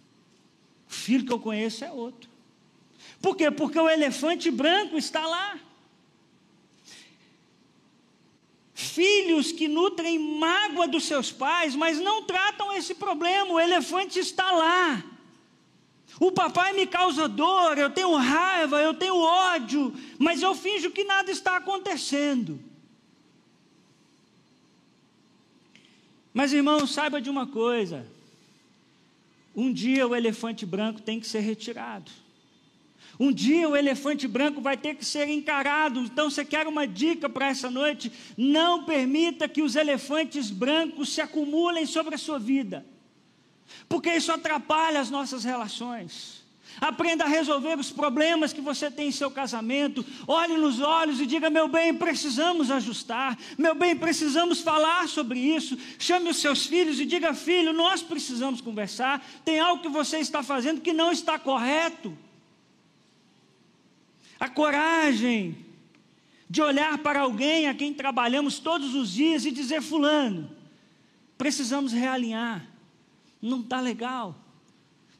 Filho 1.05 1.23
que 1.23 1.31
eu 1.31 1.39
conheço 1.39 1.85
é 1.85 1.91
outro. 1.91 2.27
Por 3.21 3.37
quê? 3.37 3.51
Porque 3.51 3.79
o 3.79 3.87
elefante 3.87 4.49
branco 4.49 4.97
está 4.97 5.23
lá. 5.27 5.59
Filhos 8.73 9.51
que 9.51 9.67
nutrem 9.67 10.17
mágoa 10.17 10.87
dos 10.87 11.05
seus 11.05 11.31
pais, 11.31 11.75
mas 11.75 11.99
não 11.99 12.23
tratam 12.23 12.73
esse 12.73 12.95
problema, 12.95 13.53
o 13.53 13.59
elefante 13.59 14.17
está 14.17 14.51
lá. 14.51 15.03
O 16.19 16.31
papai 16.31 16.73
me 16.73 16.87
causa 16.87 17.27
dor, 17.27 17.77
eu 17.77 17.91
tenho 17.91 18.15
raiva, 18.15 18.81
eu 18.81 18.95
tenho 18.95 19.15
ódio, 19.15 19.93
mas 20.17 20.41
eu 20.41 20.55
finjo 20.55 20.89
que 20.89 21.03
nada 21.03 21.29
está 21.29 21.57
acontecendo. 21.57 22.59
Mas 26.33 26.51
irmão, 26.51 26.87
saiba 26.87 27.21
de 27.21 27.29
uma 27.29 27.45
coisa: 27.45 28.14
um 29.55 29.71
dia 29.71 30.07
o 30.07 30.15
elefante 30.15 30.65
branco 30.65 31.01
tem 31.01 31.19
que 31.19 31.27
ser 31.27 31.39
retirado. 31.39 32.11
Um 33.19 33.31
dia 33.31 33.69
o 33.69 33.75
elefante 33.75 34.27
branco 34.27 34.59
vai 34.59 34.75
ter 34.75 34.95
que 34.95 35.05
ser 35.05 35.29
encarado. 35.29 36.01
Então, 36.01 36.29
você 36.29 36.43
quer 36.43 36.67
uma 36.67 36.85
dica 36.85 37.29
para 37.29 37.47
essa 37.47 37.71
noite? 37.71 38.11
Não 38.37 38.83
permita 38.83 39.47
que 39.47 39.61
os 39.61 39.75
elefantes 39.75 40.51
brancos 40.51 41.09
se 41.09 41.21
acumulem 41.21 41.85
sobre 41.85 42.15
a 42.15 42.17
sua 42.17 42.37
vida, 42.37 42.85
porque 43.87 44.13
isso 44.13 44.31
atrapalha 44.31 44.99
as 44.99 45.09
nossas 45.09 45.45
relações. 45.45 46.34
Aprenda 46.79 47.23
a 47.23 47.27
resolver 47.27 47.79
os 47.79 47.91
problemas 47.91 48.51
que 48.51 48.59
você 48.59 48.91
tem 48.91 49.07
em 49.07 49.11
seu 49.11 49.31
casamento. 49.31 50.05
Olhe 50.27 50.57
nos 50.57 50.79
olhos 50.79 51.19
e 51.19 51.25
diga: 51.25 51.49
meu 51.49 51.67
bem, 51.67 51.93
precisamos 51.93 52.69
ajustar. 52.69 53.37
Meu 53.57 53.73
bem, 53.73 53.95
precisamos 53.95 54.61
falar 54.61 55.07
sobre 55.07 55.39
isso. 55.39 55.77
Chame 55.97 56.29
os 56.29 56.37
seus 56.37 56.65
filhos 56.65 56.99
e 56.99 57.05
diga: 57.05 57.33
filho, 57.33 57.71
nós 57.71 58.01
precisamos 58.01 58.59
conversar. 58.59 59.25
Tem 59.45 59.59
algo 59.59 59.81
que 59.81 59.89
você 59.89 60.19
está 60.19 60.43
fazendo 60.43 60.81
que 60.81 60.93
não 60.93 61.11
está 61.11 61.39
correto. 61.39 62.17
A 64.39 64.49
coragem 64.49 65.57
de 66.49 66.61
olhar 66.61 66.97
para 66.97 67.21
alguém 67.21 67.67
a 67.67 67.73
quem 67.73 67.93
trabalhamos 67.93 68.59
todos 68.59 68.93
os 68.95 69.11
dias 69.11 69.45
e 69.45 69.51
dizer: 69.51 69.81
Fulano, 69.81 70.51
precisamos 71.37 71.93
realinhar. 71.93 72.65
Não 73.41 73.61
está 73.61 73.79
legal 73.79 74.44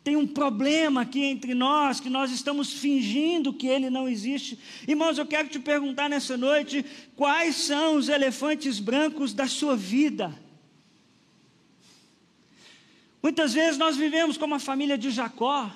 tem 0.05 0.15
um 0.15 0.27
problema 0.27 1.01
aqui 1.01 1.24
entre 1.24 1.55
nós, 1.55 2.00
que 2.00 2.12
nós 2.12 2.31
estamos 2.31 2.71
fingindo 2.71 3.51
que 3.51 3.65
ele 3.65 3.89
não 3.89 4.07
existe. 4.07 4.59
Irmãos, 4.88 5.17
eu 5.17 5.25
quero 5.25 5.50
te 5.50 5.57
perguntar 5.57 6.07
nessa 6.07 6.38
noite: 6.38 6.85
quais 7.15 7.55
são 7.55 7.95
os 7.95 8.07
elefantes 8.07 8.79
brancos 8.79 9.33
da 9.33 9.47
sua 9.47 9.75
vida? 9.75 10.31
Muitas 13.19 13.55
vezes 13.55 13.79
nós 13.79 13.97
vivemos 13.97 14.38
como 14.38 14.53
a 14.53 14.59
família 14.59 14.95
de 14.95 15.09
Jacó, 15.09 15.71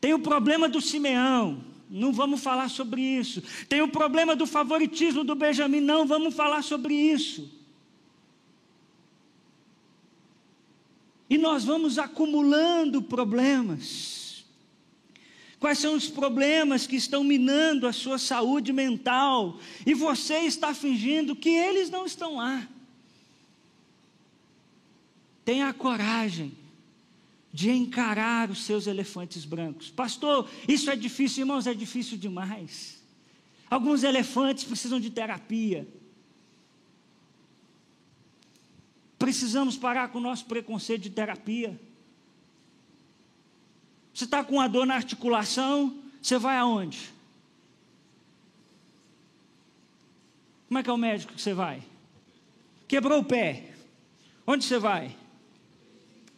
tem 0.00 0.14
o 0.14 0.18
problema 0.18 0.66
do 0.66 0.80
Simeão, 0.80 1.62
não 1.90 2.14
vamos 2.14 2.42
falar 2.42 2.70
sobre 2.70 3.02
isso. 3.02 3.42
Tem 3.68 3.82
o 3.82 3.88
problema 3.88 4.34
do 4.34 4.46
favoritismo 4.46 5.22
do 5.22 5.34
Benjamim, 5.34 5.80
não 5.80 6.06
vamos 6.06 6.34
falar 6.34 6.62
sobre 6.62 6.94
isso. 6.94 7.55
E 11.28 11.36
nós 11.36 11.64
vamos 11.64 11.98
acumulando 11.98 13.02
problemas. 13.02 14.44
Quais 15.58 15.78
são 15.78 15.94
os 15.94 16.08
problemas 16.08 16.86
que 16.86 16.96
estão 16.96 17.24
minando 17.24 17.86
a 17.86 17.92
sua 17.92 18.18
saúde 18.18 18.72
mental? 18.72 19.58
E 19.84 19.94
você 19.94 20.40
está 20.40 20.74
fingindo 20.74 21.34
que 21.34 21.48
eles 21.48 21.90
não 21.90 22.06
estão 22.06 22.36
lá. 22.36 22.68
Tenha 25.44 25.68
a 25.68 25.72
coragem 25.72 26.52
de 27.52 27.70
encarar 27.70 28.50
os 28.50 28.64
seus 28.64 28.86
elefantes 28.86 29.44
brancos. 29.44 29.88
Pastor, 29.90 30.48
isso 30.68 30.90
é 30.90 30.96
difícil, 30.96 31.42
irmãos, 31.42 31.66
é 31.66 31.72
difícil 31.72 32.18
demais. 32.18 33.02
Alguns 33.70 34.02
elefantes 34.04 34.64
precisam 34.64 35.00
de 35.00 35.08
terapia. 35.08 35.88
Precisamos 39.26 39.76
parar 39.76 40.10
com 40.10 40.18
o 40.18 40.20
nosso 40.20 40.44
preconceito 40.44 41.02
de 41.02 41.10
terapia. 41.10 41.76
Você 44.14 44.22
está 44.22 44.44
com 44.44 44.54
uma 44.54 44.68
dor 44.68 44.86
na 44.86 44.94
articulação, 44.94 46.00
você 46.22 46.38
vai 46.38 46.56
aonde? 46.56 47.12
Como 50.68 50.78
é 50.78 50.82
que 50.84 50.88
é 50.88 50.92
o 50.92 50.96
médico 50.96 51.32
que 51.32 51.42
você 51.42 51.52
vai? 51.52 51.82
Quebrou 52.86 53.18
o 53.18 53.24
pé. 53.24 53.74
Onde 54.46 54.64
você 54.64 54.78
vai? 54.78 55.16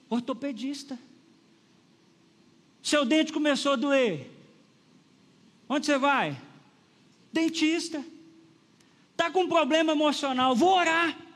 Ortopedista. 0.09 0.99
Seu 2.83 3.05
dente 3.05 3.35
começou 3.35 3.73
a 3.73 3.77
doer. 3.77 4.31
Onde 5.69 5.85
você 5.85 5.99
vai? 5.99 6.41
Dentista. 7.31 8.03
Está 9.11 9.31
com 9.31 9.43
um 9.43 9.49
problema 9.49 9.93
emocional. 9.93 10.57
Vou 10.57 10.75
orar. 10.75 11.28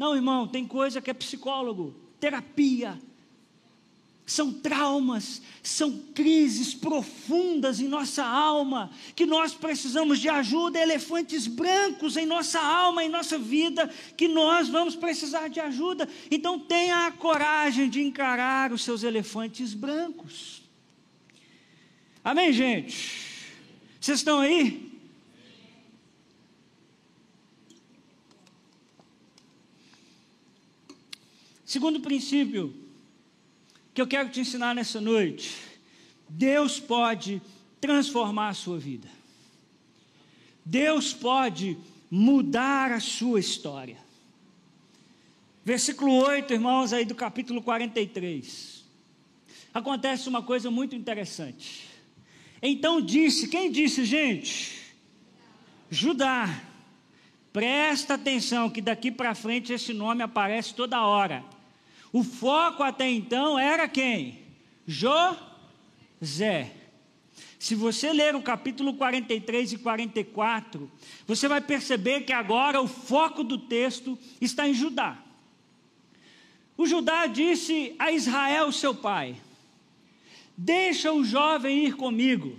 Não, 0.00 0.16
irmão, 0.16 0.48
tem 0.48 0.66
coisa 0.66 0.98
que 0.98 1.10
é 1.10 1.12
psicólogo, 1.12 1.94
terapia. 2.18 2.98
São 4.24 4.50
traumas, 4.50 5.42
são 5.62 5.92
crises 6.14 6.72
profundas 6.72 7.80
em 7.80 7.86
nossa 7.86 8.24
alma, 8.24 8.90
que 9.14 9.26
nós 9.26 9.52
precisamos 9.52 10.18
de 10.18 10.30
ajuda, 10.30 10.80
elefantes 10.80 11.46
brancos 11.46 12.16
em 12.16 12.24
nossa 12.24 12.58
alma, 12.58 13.04
em 13.04 13.10
nossa 13.10 13.38
vida, 13.38 13.88
que 14.16 14.26
nós 14.26 14.70
vamos 14.70 14.96
precisar 14.96 15.48
de 15.48 15.60
ajuda. 15.60 16.08
Então 16.30 16.58
tenha 16.58 17.06
a 17.06 17.12
coragem 17.12 17.90
de 17.90 18.00
encarar 18.00 18.72
os 18.72 18.82
seus 18.82 19.02
elefantes 19.02 19.74
brancos. 19.74 20.62
Amém, 22.24 22.54
gente? 22.54 23.52
Vocês 24.00 24.20
estão 24.20 24.40
aí? 24.40 24.89
Segundo 31.70 32.00
princípio 32.00 32.74
que 33.94 34.02
eu 34.02 34.06
quero 34.08 34.28
te 34.28 34.40
ensinar 34.40 34.74
nessa 34.74 35.00
noite: 35.00 35.56
Deus 36.28 36.80
pode 36.80 37.40
transformar 37.80 38.48
a 38.48 38.54
sua 38.54 38.76
vida. 38.76 39.08
Deus 40.64 41.14
pode 41.14 41.78
mudar 42.10 42.90
a 42.90 42.98
sua 42.98 43.38
história. 43.38 43.96
Versículo 45.64 46.12
8, 46.12 46.52
irmãos, 46.52 46.92
aí 46.92 47.04
do 47.04 47.14
capítulo 47.14 47.62
43. 47.62 48.84
acontece 49.72 50.28
uma 50.28 50.42
coisa 50.42 50.72
muito 50.72 50.96
interessante. 50.96 51.86
Então 52.60 53.00
disse, 53.00 53.46
quem 53.46 53.70
disse, 53.70 54.04
gente? 54.04 54.92
Judá. 55.88 56.64
Presta 57.52 58.14
atenção 58.14 58.68
que 58.68 58.80
daqui 58.80 59.12
para 59.12 59.36
frente 59.36 59.72
esse 59.72 59.92
nome 59.92 60.20
aparece 60.20 60.74
toda 60.74 61.06
hora. 61.06 61.59
O 62.12 62.24
foco 62.24 62.82
até 62.82 63.08
então 63.08 63.58
era 63.58 63.86
quem? 63.88 64.40
José. 64.86 66.72
Se 67.58 67.74
você 67.74 68.12
ler 68.12 68.34
o 68.34 68.42
capítulo 68.42 68.94
43 68.94 69.74
e 69.74 69.78
44, 69.78 70.90
você 71.26 71.46
vai 71.46 71.60
perceber 71.60 72.22
que 72.22 72.32
agora 72.32 72.80
o 72.80 72.88
foco 72.88 73.44
do 73.44 73.58
texto 73.58 74.18
está 74.40 74.66
em 74.66 74.72
Judá. 74.72 75.22
O 76.76 76.86
Judá 76.86 77.26
disse 77.26 77.94
a 77.98 78.10
Israel, 78.10 78.72
seu 78.72 78.94
pai: 78.94 79.36
Deixa 80.56 81.12
o 81.12 81.22
jovem 81.22 81.84
ir 81.84 81.96
comigo, 81.96 82.58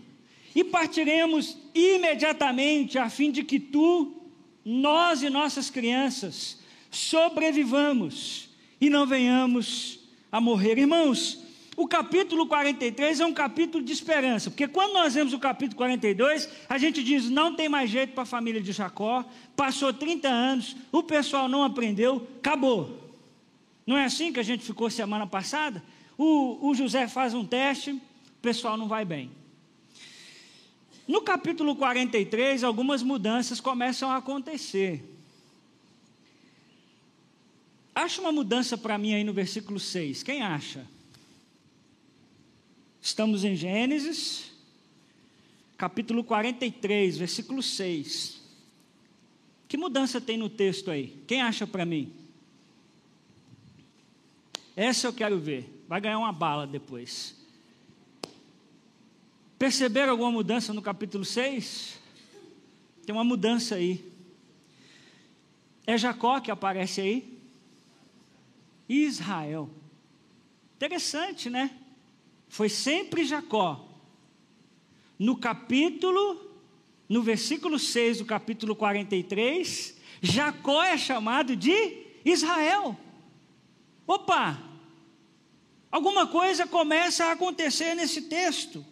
e 0.53 0.63
partiremos 0.63 1.57
imediatamente, 1.73 2.99
a 2.99 3.09
fim 3.09 3.31
de 3.31 3.43
que 3.43 3.59
tu, 3.59 4.15
nós 4.63 5.23
e 5.23 5.29
nossas 5.31 5.71
crianças, 5.71 6.59
sobrevivamos 6.91 8.50
e 8.81 8.89
não 8.89 9.05
venhamos 9.05 9.99
a 10.31 10.41
morrer. 10.41 10.79
Irmãos, 10.79 11.39
o 11.77 11.87
capítulo 11.87 12.47
43 12.47 13.19
é 13.19 13.25
um 13.25 13.33
capítulo 13.33 13.83
de 13.83 13.93
esperança, 13.93 14.49
porque 14.49 14.67
quando 14.67 14.93
nós 14.93 15.13
vemos 15.13 15.31
o 15.33 15.39
capítulo 15.39 15.77
42, 15.77 16.49
a 16.67 16.77
gente 16.79 17.03
diz: 17.03 17.29
não 17.29 17.55
tem 17.55 17.69
mais 17.69 17.91
jeito 17.91 18.13
para 18.13 18.23
a 18.23 18.25
família 18.25 18.59
de 18.59 18.71
Jacó, 18.71 19.23
passou 19.55 19.93
30 19.93 20.27
anos, 20.27 20.75
o 20.91 21.03
pessoal 21.03 21.47
não 21.47 21.63
aprendeu, 21.63 22.27
acabou. 22.39 22.99
Não 23.85 23.97
é 23.97 24.05
assim 24.05 24.33
que 24.33 24.39
a 24.39 24.43
gente 24.43 24.63
ficou 24.63 24.89
semana 24.89 25.27
passada? 25.27 25.83
O, 26.17 26.69
o 26.69 26.73
José 26.73 27.07
faz 27.07 27.33
um 27.33 27.45
teste, 27.45 27.91
o 27.91 28.01
pessoal 28.41 28.77
não 28.77 28.87
vai 28.87 29.05
bem. 29.05 29.31
No 31.07 31.21
capítulo 31.21 31.75
43, 31.75 32.63
algumas 32.63 33.03
mudanças 33.03 33.59
começam 33.59 34.09
a 34.09 34.17
acontecer. 34.17 35.10
Acha 37.93 38.21
uma 38.21 38.31
mudança 38.31 38.77
para 38.77 38.97
mim 38.97 39.13
aí 39.13 39.23
no 39.23 39.33
versículo 39.33 39.79
6. 39.79 40.23
Quem 40.23 40.41
acha? 40.41 40.87
Estamos 43.01 43.43
em 43.43 43.55
Gênesis, 43.55 44.51
capítulo 45.77 46.23
43, 46.23 47.17
versículo 47.17 47.61
6. 47.61 48.41
Que 49.67 49.77
mudança 49.77 50.21
tem 50.21 50.37
no 50.37 50.49
texto 50.49 50.91
aí? 50.91 51.17
Quem 51.27 51.41
acha 51.41 51.65
para 51.65 51.85
mim? 51.85 52.13
Essa 54.75 55.07
eu 55.07 55.13
quero 55.13 55.39
ver. 55.39 55.83
Vai 55.87 55.99
ganhar 55.99 56.19
uma 56.19 56.31
bala 56.31 56.65
depois. 56.65 57.35
Perceberam 59.57 60.11
alguma 60.11 60.31
mudança 60.31 60.73
no 60.73 60.81
capítulo 60.81 61.25
6? 61.25 61.99
Tem 63.05 63.13
uma 63.13 63.23
mudança 63.23 63.75
aí. 63.75 64.03
É 65.85 65.97
Jacó 65.97 66.39
que 66.39 66.49
aparece 66.49 67.01
aí? 67.01 67.30
Israel. 68.93 69.69
Interessante, 70.75 71.49
né? 71.49 71.71
foi 72.51 72.67
sempre 72.67 73.23
Jacó. 73.23 73.87
No 75.17 75.37
capítulo, 75.37 76.51
no 77.07 77.23
versículo 77.23 77.79
6 77.79 78.17
do 78.17 78.25
capítulo 78.25 78.75
43, 78.75 79.95
Jacó 80.21 80.83
é 80.83 80.97
chamado 80.97 81.55
de 81.55 81.71
Israel. 82.25 82.97
Opa! 84.05 84.61
Alguma 85.89 86.27
coisa 86.27 86.67
começa 86.67 87.25
a 87.25 87.31
acontecer 87.31 87.95
nesse 87.95 88.23
texto. 88.23 88.85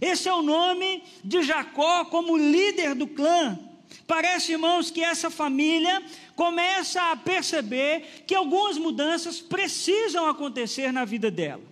Esse 0.00 0.28
é 0.28 0.34
o 0.34 0.42
nome 0.42 1.04
de 1.22 1.42
Jacó 1.44 2.04
como 2.06 2.36
líder 2.36 2.96
do 2.96 3.06
clã. 3.06 3.60
Parece, 4.08 4.52
irmãos, 4.52 4.90
que 4.90 5.04
essa 5.04 5.30
família 5.30 6.02
começa 6.38 7.10
a 7.10 7.16
perceber 7.16 8.22
que 8.24 8.32
algumas 8.32 8.78
mudanças 8.78 9.40
precisam 9.40 10.28
acontecer 10.28 10.92
na 10.92 11.04
vida 11.04 11.32
dela. 11.32 11.64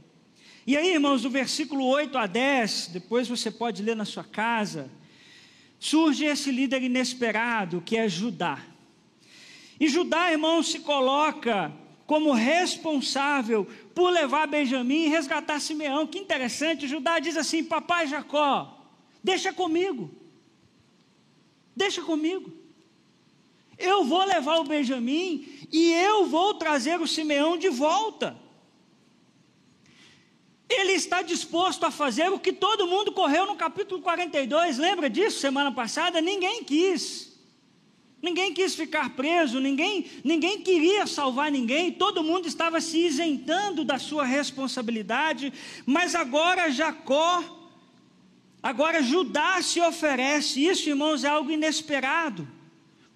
E 0.67 0.77
aí, 0.77 0.95
irmãos, 0.95 1.23
do 1.23 1.31
versículo 1.31 1.87
8 1.87 2.19
a 2.19 2.27
10, 2.27 2.89
depois 2.89 3.29
você 3.29 3.49
pode 3.49 3.81
ler 3.81 3.95
na 3.95 4.05
sua 4.05 4.25
casa, 4.25 4.91
surge 5.79 6.25
esse 6.25 6.51
líder 6.51 6.83
inesperado 6.83 7.81
que 7.81 7.97
é 7.97 8.09
Judá. 8.09 8.59
E 9.79 9.87
Judá, 9.87 10.33
irmãos, 10.33 10.69
se 10.73 10.81
coloca 10.81 11.73
como 12.05 12.33
responsável 12.33 13.69
por 13.95 14.11
levar 14.11 14.49
Benjamim 14.49 15.05
e 15.05 15.09
resgatar 15.09 15.61
Simeão. 15.61 16.09
Que 16.09 16.19
interessante, 16.19 16.89
Judá 16.89 17.21
diz 17.21 17.37
assim: 17.37 17.63
Papai 17.63 18.09
Jacó, 18.09 18.85
deixa 19.23 19.53
comigo, 19.53 20.11
deixa 21.77 22.03
comigo. 22.03 22.56
Eu 23.79 24.05
vou 24.05 24.25
levar 24.25 24.59
o 24.59 24.65
Benjamim 24.65 25.47
e 25.73 25.93
eu 25.93 26.27
vou 26.27 26.55
trazer 26.55 27.01
o 27.01 27.07
Simeão 27.07 27.57
de 27.57 27.69
volta. 27.69 28.37
Ele 30.69 30.93
está 30.93 31.23
disposto 31.23 31.85
a 31.85 31.91
fazer 31.91 32.31
o 32.31 32.39
que 32.39 32.53
todo 32.53 32.87
mundo 32.87 33.13
correu 33.13 33.47
no 33.47 33.55
capítulo 33.55 34.03
42. 34.03 34.79
Lembra 34.79 35.09
disso 35.09 35.39
semana 35.39 35.71
passada? 35.71 36.21
Ninguém 36.21 36.65
quis. 36.65 37.37
Ninguém 38.21 38.53
quis 38.53 38.75
ficar 38.75 39.11
preso, 39.11 39.61
ninguém, 39.61 40.07
ninguém 40.25 40.61
queria 40.63 41.07
salvar 41.07 41.53
ninguém, 41.53 41.93
todo 41.93 42.25
mundo 42.25 42.49
estava 42.49 42.81
se 42.81 42.99
isentando 42.99 43.85
da 43.85 43.99
sua 43.99 44.25
responsabilidade, 44.25 45.53
mas 45.85 46.15
agora 46.15 46.71
Jacó, 46.71 47.45
agora 48.63 49.03
Judá 49.03 49.61
se 49.63 49.81
oferece. 49.81 50.65
Isso, 50.65 50.89
irmãos, 50.89 51.25
é 51.25 51.29
algo 51.29 51.53
inesperado. 51.53 52.56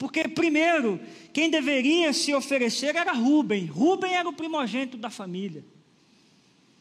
Porque, 0.00 0.26
primeiro, 0.26 0.98
quem 1.30 1.50
deveria 1.50 2.14
se 2.14 2.32
oferecer 2.32 2.96
era 2.96 3.12
Rubem. 3.12 3.66
Rubem 3.66 4.14
era 4.14 4.26
o 4.26 4.32
primogênito 4.32 4.96
da 4.96 5.10
família. 5.10 5.62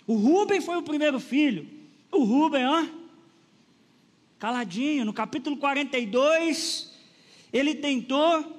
O 0.07 0.13
Rubem 0.15 0.61
foi 0.61 0.77
o 0.77 0.81
primeiro 0.81 1.19
filho. 1.19 1.67
O 2.09 2.23
Rubem, 2.23 2.65
ó, 2.65 2.85
caladinho, 4.39 5.03
no 5.03 5.11
capítulo 5.11 5.57
42, 5.57 6.97
ele 7.51 7.75
tentou, 7.75 8.57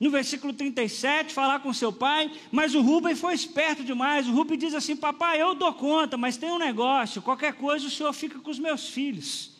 no 0.00 0.10
versículo 0.10 0.52
37, 0.52 1.32
falar 1.32 1.60
com 1.60 1.72
seu 1.72 1.92
pai, 1.92 2.28
mas 2.50 2.74
o 2.74 2.80
Rubem 2.80 3.14
foi 3.14 3.34
esperto 3.34 3.84
demais. 3.84 4.26
O 4.26 4.32
Rubem 4.32 4.58
diz 4.58 4.74
assim: 4.74 4.96
Papai, 4.96 5.40
eu 5.40 5.54
dou 5.54 5.72
conta, 5.72 6.16
mas 6.16 6.36
tem 6.36 6.50
um 6.50 6.58
negócio, 6.58 7.22
qualquer 7.22 7.52
coisa 7.54 7.86
o 7.86 7.90
senhor 7.90 8.12
fica 8.12 8.40
com 8.40 8.50
os 8.50 8.58
meus 8.58 8.88
filhos. 8.88 9.52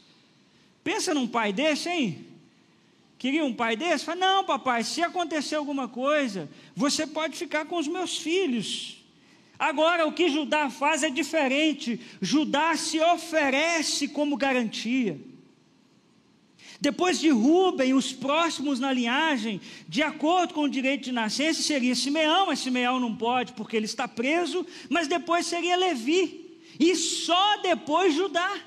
Pensa 0.82 1.14
num 1.14 1.28
pai 1.28 1.52
desse, 1.52 1.88
hein? 1.88 2.35
Queria 3.18 3.44
um 3.44 3.52
pai 3.52 3.76
desse? 3.76 4.04
Fala, 4.04 4.20
não, 4.20 4.44
papai, 4.44 4.84
se 4.84 5.02
acontecer 5.02 5.54
alguma 5.54 5.88
coisa, 5.88 6.48
você 6.74 7.06
pode 7.06 7.36
ficar 7.36 7.64
com 7.64 7.76
os 7.76 7.88
meus 7.88 8.18
filhos. 8.18 9.04
Agora, 9.58 10.06
o 10.06 10.12
que 10.12 10.28
Judá 10.28 10.68
faz 10.68 11.02
é 11.02 11.08
diferente. 11.08 11.98
Judá 12.20 12.76
se 12.76 13.00
oferece 13.00 14.08
como 14.08 14.36
garantia. 14.36 15.18
Depois 16.78 17.18
de 17.18 17.30
Rubem, 17.30 17.94
os 17.94 18.12
próximos 18.12 18.78
na 18.78 18.92
linhagem, 18.92 19.60
de 19.88 20.02
acordo 20.02 20.52
com 20.52 20.64
o 20.64 20.68
direito 20.68 21.04
de 21.04 21.12
nascença, 21.12 21.62
seria 21.62 21.94
Simeão, 21.94 22.46
mas 22.46 22.58
Simeão 22.58 23.00
não 23.00 23.16
pode 23.16 23.54
porque 23.54 23.76
ele 23.76 23.86
está 23.86 24.06
preso, 24.06 24.66
mas 24.90 25.08
depois 25.08 25.46
seria 25.46 25.74
Levi, 25.74 26.58
e 26.78 26.94
só 26.94 27.62
depois 27.62 28.14
Judá. 28.14 28.60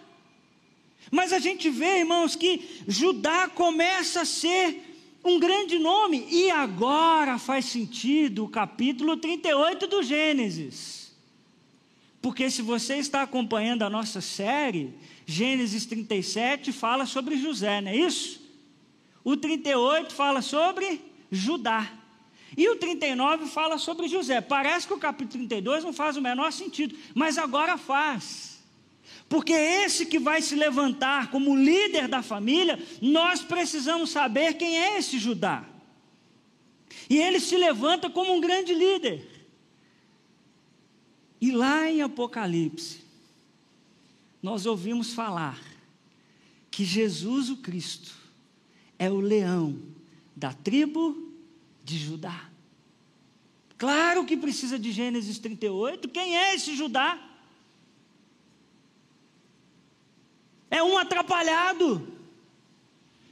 Mas 1.12 1.34
a 1.34 1.39
gente 1.39 1.69
vê, 1.69 2.00
irmãos, 2.00 2.36
que 2.36 2.84
Judá 2.88 3.48
começa 3.48 4.22
a 4.22 4.26
ser 4.26 4.89
um 5.24 5.39
grande 5.39 5.80
nome. 5.80 6.28
E 6.30 6.50
agora 6.50 7.38
faz 7.38 7.65
sentido 7.65 8.45
o 8.45 8.50
capítulo 8.50 9.17
38 9.17 9.88
do 9.88 10.04
Gênesis. 10.04 11.12
Porque 12.22 12.50
se 12.50 12.62
você 12.62 12.98
está 12.98 13.22
acompanhando 13.22 13.84
a 13.84 13.89
nossa 13.89 14.22
série, 14.22 14.93
Gênesis 15.26 15.86
37 15.86 16.72
fala 16.72 17.06
sobre 17.06 17.38
José, 17.38 17.80
não 17.82 17.91
é 17.91 17.95
isso? 17.95 18.41
O 19.24 19.38
38 19.38 20.13
fala 20.13 20.41
sobre 20.41 21.02
Judá. 21.32 21.91
E 22.58 22.67
o 22.67 22.76
39 22.76 23.45
fala 23.45 23.78
sobre 23.78 24.08
José. 24.08 24.41
Parece 24.41 24.88
que 24.88 24.93
o 24.93 24.98
capítulo 24.98 25.48
32 25.48 25.84
não 25.84 25.93
faz 25.93 26.17
o 26.17 26.22
menor 26.22 26.52
sentido, 26.52 26.95
mas 27.13 27.38
agora 27.38 27.78
faz. 27.78 28.59
Porque 29.30 29.54
esse 29.54 30.08
que 30.08 30.18
vai 30.18 30.42
se 30.42 30.56
levantar 30.56 31.30
como 31.30 31.56
líder 31.56 32.08
da 32.08 32.24
família, 32.24 32.84
nós 33.00 33.44
precisamos 33.44 34.10
saber 34.10 34.56
quem 34.56 34.76
é 34.76 34.98
esse 34.98 35.20
Judá. 35.20 35.70
E 37.08 37.18
ele 37.18 37.39
se 37.39 37.56
levanta 37.56 38.10
como 38.10 38.34
um 38.34 38.42
grande 38.42 38.74
líder. 38.74 39.28
E 41.39 41.52
lá 41.52 41.89
em 41.89 42.02
Apocalipse, 42.02 43.02
nós 44.42 44.65
ouvimos 44.65 45.13
falar 45.13 45.62
que 46.72 46.84
Jesus 46.84 47.52
o 47.52 47.58
Cristo 47.58 48.15
é 48.98 49.12
o 49.12 49.20
leão 49.20 49.80
da 50.36 50.54
tribo 50.54 51.32
de 51.84 52.00
Judá. 52.00 52.50
Claro 53.78 54.26
que 54.26 54.36
precisa 54.36 54.80
de 54.80 54.92
Gênesis 54.92 55.38
38. 55.38 56.10
Quem 56.10 56.36
é 56.36 56.56
esse 56.56 56.76
Judá? 56.76 57.29
Atrapalhado, 60.99 62.08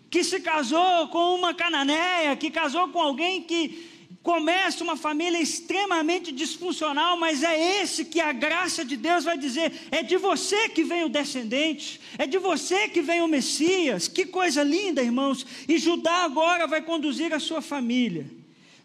que 0.10 0.23
se 0.23 0.39
casou 0.39 1.08
com 1.10 1.36
uma 1.36 1.54
cananeia, 1.54 2.36
que 2.36 2.50
casou 2.50 2.88
com 2.89 3.00
alguém 3.00 3.43
que 3.43 3.97
começa 4.23 4.84
uma 4.84 4.97
família 4.97 5.39
extremamente 5.39 6.34
disfuncional, 6.34 7.17
mas 7.17 7.43
é 7.43 7.82
esse 7.82 8.04
que 8.04 8.19
a 8.19 8.34
graça 8.34 8.84
de 8.84 8.97
Deus 8.97 9.23
vai 9.23 9.38
dizer: 9.38 9.71
é 9.91 10.04
de 10.04 10.17
você 10.17 10.69
que 10.69 10.84
vem 10.84 11.06
o 11.06 11.10
descendente, 11.10 12.02
é 12.17 12.28
de 12.28 12.38
você 12.38 12.89
que 12.89 13.02
vem 13.02 13.21
o 13.21 13.28
Messias. 13.28 14.08
Que 14.08 14.26
coisa 14.26 14.63
linda, 14.63 15.02
irmãos! 15.02 15.45
E 15.67 15.78
Judá 15.78 16.23
agora 16.23 16.67
vai 16.67 16.82
conduzir 16.82 17.34
a 17.34 17.39
sua 17.39 17.62
família 17.62 18.30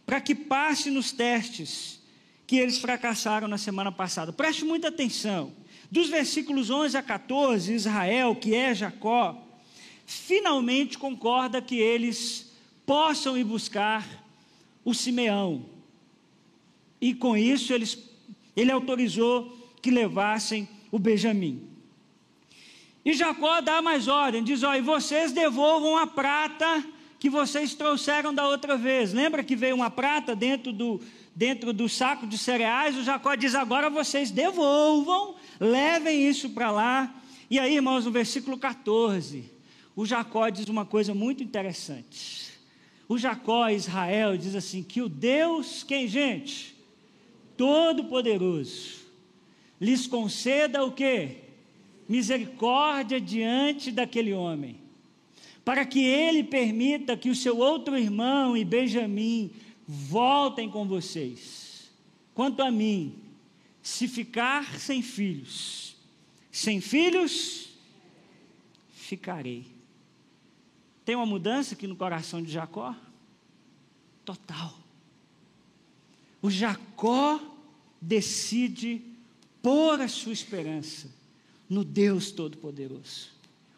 para 0.06 0.20
que 0.20 0.34
passe 0.34 0.90
nos 0.90 1.10
testes 1.10 2.00
que 2.46 2.56
eles 2.56 2.78
fracassaram 2.78 3.48
na 3.48 3.58
semana 3.58 3.90
passada. 3.90 4.32
Preste 4.32 4.64
muita 4.64 4.88
atenção. 4.88 5.52
Dos 5.92 6.08
versículos 6.08 6.70
11 6.70 6.96
a 6.96 7.02
14, 7.02 7.74
Israel, 7.74 8.34
que 8.34 8.54
é 8.54 8.74
Jacó, 8.74 9.36
finalmente 10.06 10.96
concorda 10.96 11.60
que 11.60 11.76
eles 11.76 12.50
possam 12.86 13.36
ir 13.36 13.44
buscar 13.44 14.08
o 14.82 14.94
Simeão. 14.94 15.66
E 16.98 17.12
com 17.12 17.36
isso 17.36 17.74
eles, 17.74 18.08
ele 18.56 18.72
autorizou 18.72 19.54
que 19.82 19.90
levassem 19.90 20.66
o 20.90 20.98
Benjamim. 20.98 21.68
E 23.04 23.12
Jacó 23.12 23.60
dá 23.60 23.82
mais 23.82 24.08
ordem, 24.08 24.42
diz: 24.42 24.62
e 24.62 24.80
vocês 24.80 25.30
devolvam 25.30 25.98
a 25.98 26.06
prata 26.06 26.82
que 27.18 27.28
vocês 27.28 27.74
trouxeram 27.74 28.32
da 28.32 28.48
outra 28.48 28.78
vez. 28.78 29.12
Lembra 29.12 29.44
que 29.44 29.54
veio 29.54 29.74
uma 29.74 29.90
prata 29.90 30.34
dentro 30.34 30.72
do, 30.72 31.02
dentro 31.36 31.70
do 31.70 31.86
saco 31.86 32.26
de 32.26 32.38
cereais? 32.38 32.96
O 32.96 33.04
Jacó 33.04 33.34
diz: 33.34 33.54
agora 33.54 33.90
vocês 33.90 34.30
devolvam, 34.30 35.34
levem 35.62 36.28
isso 36.28 36.50
para 36.50 36.70
lá. 36.72 37.22
E 37.48 37.58
aí, 37.58 37.76
irmãos, 37.76 38.04
no 38.04 38.10
versículo 38.10 38.58
14, 38.58 39.44
o 39.94 40.04
Jacó 40.04 40.48
diz 40.48 40.66
uma 40.68 40.84
coisa 40.84 41.14
muito 41.14 41.42
interessante. 41.42 42.50
O 43.08 43.16
Jacó 43.16 43.68
Israel 43.68 44.36
diz 44.36 44.56
assim: 44.56 44.82
que 44.82 45.00
o 45.00 45.08
Deus, 45.08 45.84
quem 45.84 46.08
gente? 46.08 46.74
Todo-Poderoso, 47.56 49.02
lhes 49.80 50.06
conceda 50.06 50.84
o 50.84 50.90
que? 50.90 51.36
Misericórdia 52.08 53.20
diante 53.20 53.92
daquele 53.92 54.32
homem, 54.32 54.80
para 55.64 55.84
que 55.84 56.02
ele 56.02 56.42
permita 56.42 57.16
que 57.16 57.30
o 57.30 57.36
seu 57.36 57.58
outro 57.58 57.96
irmão 57.96 58.56
e 58.56 58.64
Benjamim 58.64 59.52
voltem 59.86 60.68
com 60.68 60.86
vocês. 60.86 61.90
Quanto 62.34 62.62
a 62.62 62.70
mim, 62.70 63.21
se 63.82 64.06
ficar 64.06 64.78
sem 64.78 65.02
filhos, 65.02 65.96
sem 66.50 66.80
filhos, 66.80 67.70
ficarei. 68.92 69.66
Tem 71.04 71.16
uma 71.16 71.26
mudança 71.26 71.74
aqui 71.74 71.86
no 71.86 71.96
coração 71.96 72.40
de 72.40 72.52
Jacó? 72.52 72.94
Total. 74.24 74.78
O 76.40 76.48
Jacó 76.48 77.40
decide 78.00 79.02
pôr 79.60 80.00
a 80.00 80.08
sua 80.08 80.32
esperança 80.32 81.10
no 81.68 81.84
Deus 81.84 82.30
Todo-Poderoso. 82.30 83.31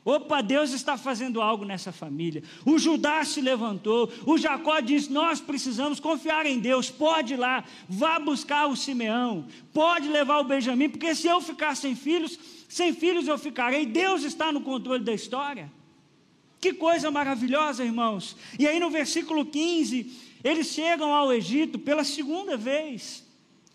Opa, 0.05 0.43
Deus 0.43 0.73
está 0.73 0.99
fazendo 0.99 1.41
algo 1.41 1.65
nessa 1.65 1.91
família. 1.91 2.43
O 2.67 2.79
Judá 2.79 3.25
se 3.25 3.41
levantou. 3.41 4.13
O 4.27 4.37
Jacó 4.37 4.79
diz: 4.81 5.09
Nós 5.09 5.41
precisamos 5.41 5.99
confiar 5.99 6.45
em 6.45 6.59
Deus. 6.59 6.91
Pode 6.91 7.35
ir 7.35 7.37
lá, 7.39 7.65
vá 7.89 8.19
buscar 8.19 8.67
o 8.67 8.77
Simeão. 8.77 9.47
Pode 9.73 10.09
levar 10.09 10.41
o 10.41 10.45
Benjamim, 10.45 10.91
porque 10.91 11.15
se 11.15 11.27
eu 11.27 11.41
ficar 11.41 11.75
sem 11.75 11.97
filhos, 11.97 12.39
sem 12.69 12.93
filhos 12.93 13.27
eu 13.27 13.39
ficarei. 13.39 13.87
Deus 13.87 14.25
está 14.25 14.53
no 14.53 14.61
controle 14.61 15.03
da 15.03 15.15
história. 15.15 15.73
Que 16.61 16.75
coisa 16.75 17.11
maravilhosa, 17.11 17.83
irmãos. 17.83 18.37
E 18.59 18.67
aí 18.67 18.79
no 18.79 18.91
versículo 18.91 19.47
15, 19.47 20.13
eles 20.43 20.67
chegam 20.67 21.15
ao 21.15 21.33
Egito 21.33 21.79
pela 21.79 22.05
segunda 22.05 22.59
vez. 22.59 23.25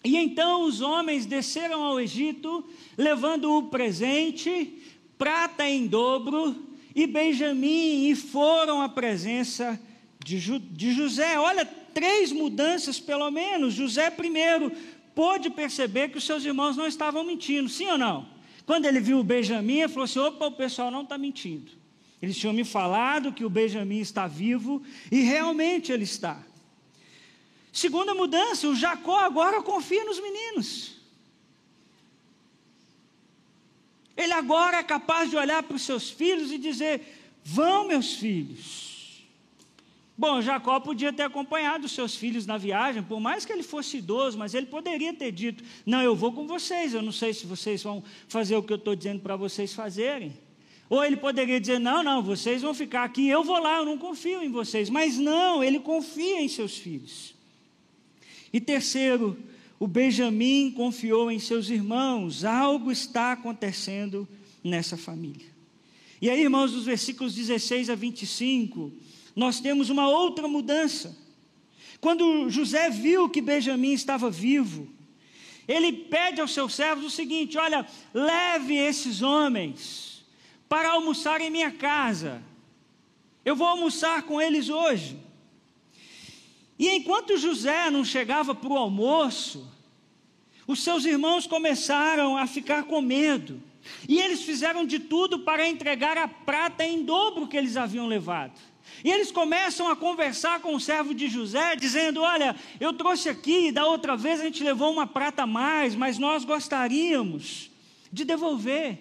E 0.03 0.15
então 0.15 0.63
os 0.63 0.79
homens 0.79 1.25
desceram 1.25 1.83
ao 1.83 1.99
Egito, 1.99 2.63
levando 2.97 3.51
o 3.51 3.63
presente, 3.63 4.79
prata 5.19 5.67
em 5.67 5.85
dobro, 5.85 6.55
e 6.95 7.05
Benjamim, 7.05 8.09
e 8.09 8.15
foram 8.15 8.81
à 8.81 8.87
presença 8.87 9.79
de, 10.23 10.39
de 10.57 10.93
José. 10.93 11.37
Olha, 11.37 11.65
três 11.65 12.31
mudanças 12.31 12.99
pelo 12.99 13.29
menos. 13.29 13.73
José, 13.73 14.09
primeiro, 14.09 14.71
pôde 15.13 15.49
perceber 15.49 16.09
que 16.09 16.17
os 16.17 16.23
seus 16.23 16.45
irmãos 16.45 16.77
não 16.77 16.87
estavam 16.87 17.25
mentindo, 17.25 17.67
sim 17.67 17.87
ou 17.87 17.97
não? 17.97 18.27
Quando 18.65 18.85
ele 18.85 19.01
viu 19.01 19.19
o 19.19 19.23
Benjamim, 19.23 19.79
ele 19.79 19.89
falou 19.89 20.05
assim: 20.05 20.19
opa, 20.19 20.47
o 20.47 20.51
pessoal 20.53 20.89
não 20.89 21.03
está 21.03 21.17
mentindo. 21.17 21.71
Eles 22.21 22.37
tinham 22.37 22.53
me 22.53 22.63
falado 22.63 23.33
que 23.33 23.43
o 23.43 23.49
Benjamim 23.49 23.99
está 23.99 24.25
vivo 24.25 24.81
e 25.11 25.21
realmente 25.21 25.91
ele 25.91 26.05
está. 26.05 26.41
Segunda 27.73 28.13
mudança, 28.13 28.67
o 28.67 28.75
Jacó 28.75 29.19
agora 29.19 29.61
confia 29.61 30.03
nos 30.05 30.19
meninos. 30.21 30.98
Ele 34.19 34.33
agora 34.33 34.77
é 34.77 34.83
capaz 34.83 35.29
de 35.29 35.37
olhar 35.37 35.63
para 35.63 35.77
os 35.77 35.83
seus 35.83 36.09
filhos 36.09 36.51
e 36.51 36.57
dizer: 36.57 37.01
Vão, 37.41 37.87
meus 37.87 38.15
filhos. 38.15 39.23
Bom, 40.17 40.41
Jacó 40.41 40.77
podia 40.81 41.13
ter 41.13 41.23
acompanhado 41.23 41.85
os 41.85 41.93
seus 41.93 42.13
filhos 42.13 42.45
na 42.45 42.57
viagem, 42.57 43.01
por 43.01 43.21
mais 43.21 43.45
que 43.45 43.53
ele 43.53 43.63
fosse 43.63 43.99
idoso, 43.99 44.37
mas 44.37 44.53
ele 44.53 44.65
poderia 44.65 45.13
ter 45.13 45.31
dito: 45.31 45.63
Não, 45.85 46.01
eu 46.01 46.13
vou 46.13 46.33
com 46.33 46.45
vocês, 46.45 46.93
eu 46.93 47.01
não 47.01 47.13
sei 47.13 47.33
se 47.33 47.47
vocês 47.47 47.81
vão 47.81 48.03
fazer 48.27 48.57
o 48.57 48.61
que 48.61 48.73
eu 48.73 48.77
estou 48.77 48.93
dizendo 48.93 49.21
para 49.21 49.37
vocês 49.37 49.73
fazerem. 49.73 50.37
Ou 50.89 51.05
ele 51.05 51.15
poderia 51.15 51.61
dizer: 51.61 51.79
não, 51.79 52.03
não, 52.03 52.21
vocês 52.21 52.61
vão 52.61 52.73
ficar 52.73 53.03
aqui, 53.03 53.29
eu 53.29 53.43
vou 53.43 53.59
lá, 53.59 53.77
eu 53.77 53.85
não 53.85 53.97
confio 53.97 54.43
em 54.43 54.49
vocês. 54.49 54.89
Mas 54.89 55.17
não, 55.17 55.63
ele 55.63 55.79
confia 55.79 56.41
em 56.41 56.49
seus 56.49 56.77
filhos. 56.77 57.33
E 58.51 58.59
terceiro, 58.59 59.37
o 59.79 59.87
Benjamim 59.87 60.71
confiou 60.75 61.31
em 61.31 61.39
seus 61.39 61.69
irmãos, 61.69 62.43
algo 62.43 62.91
está 62.91 63.31
acontecendo 63.31 64.27
nessa 64.61 64.97
família. 64.97 65.47
E 66.21 66.29
aí, 66.29 66.41
irmãos, 66.41 66.73
dos 66.73 66.83
versículos 66.83 67.33
16 67.33 67.89
a 67.89 67.95
25, 67.95 68.91
nós 69.33 69.61
temos 69.61 69.89
uma 69.89 70.09
outra 70.09 70.49
mudança. 70.49 71.17
Quando 72.01 72.49
José 72.49 72.89
viu 72.89 73.29
que 73.29 73.41
Benjamim 73.41 73.93
estava 73.93 74.29
vivo, 74.29 74.89
ele 75.65 75.93
pede 75.93 76.41
aos 76.41 76.53
seus 76.53 76.73
servos 76.73 77.05
o 77.05 77.09
seguinte: 77.09 77.57
olha, 77.57 77.87
leve 78.13 78.75
esses 78.75 79.21
homens 79.21 80.25
para 80.67 80.91
almoçar 80.91 81.39
em 81.39 81.49
minha 81.49 81.71
casa. 81.71 82.43
Eu 83.45 83.55
vou 83.55 83.67
almoçar 83.67 84.23
com 84.23 84.41
eles 84.41 84.67
hoje. 84.67 85.17
E 86.79 86.87
enquanto 86.87 87.37
José 87.37 87.91
não 87.91 88.05
chegava 88.05 88.55
para 88.55 88.69
o 88.69 88.77
almoço, 88.77 89.69
os 90.65 90.81
seus 90.81 91.03
irmãos 91.03 91.45
começaram 91.45 92.37
a 92.37 92.47
ficar 92.47 92.83
com 92.83 93.01
medo. 93.01 93.61
E 94.07 94.17
eles 94.17 94.43
fizeram 94.43 94.85
de 94.85 94.97
tudo 94.97 95.39
para 95.39 95.67
entregar 95.67 96.17
a 96.17 96.27
prata 96.27 96.85
em 96.85 97.03
dobro 97.03 97.47
que 97.47 97.57
eles 97.57 97.75
haviam 97.75 98.07
levado. 98.07 98.57
E 99.03 99.11
eles 99.11 99.31
começam 99.31 99.89
a 99.89 99.95
conversar 99.95 100.61
com 100.61 100.73
o 100.73 100.79
servo 100.79 101.13
de 101.13 101.27
José, 101.27 101.75
dizendo: 101.75 102.21
Olha, 102.21 102.55
eu 102.79 102.93
trouxe 102.93 103.27
aqui, 103.27 103.71
da 103.71 103.85
outra 103.85 104.15
vez 104.15 104.39
a 104.39 104.45
gente 104.45 104.63
levou 104.63 104.91
uma 104.91 105.05
prata 105.05 105.43
a 105.43 105.47
mais, 105.47 105.95
mas 105.95 106.17
nós 106.17 106.45
gostaríamos 106.45 107.69
de 108.11 108.23
devolver. 108.23 108.99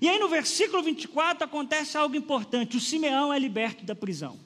E 0.00 0.08
aí 0.08 0.18
no 0.18 0.28
versículo 0.28 0.82
24 0.82 1.44
acontece 1.44 1.98
algo 1.98 2.14
importante: 2.16 2.76
o 2.76 2.80
Simeão 2.80 3.32
é 3.32 3.38
liberto 3.38 3.84
da 3.84 3.94
prisão. 3.94 4.38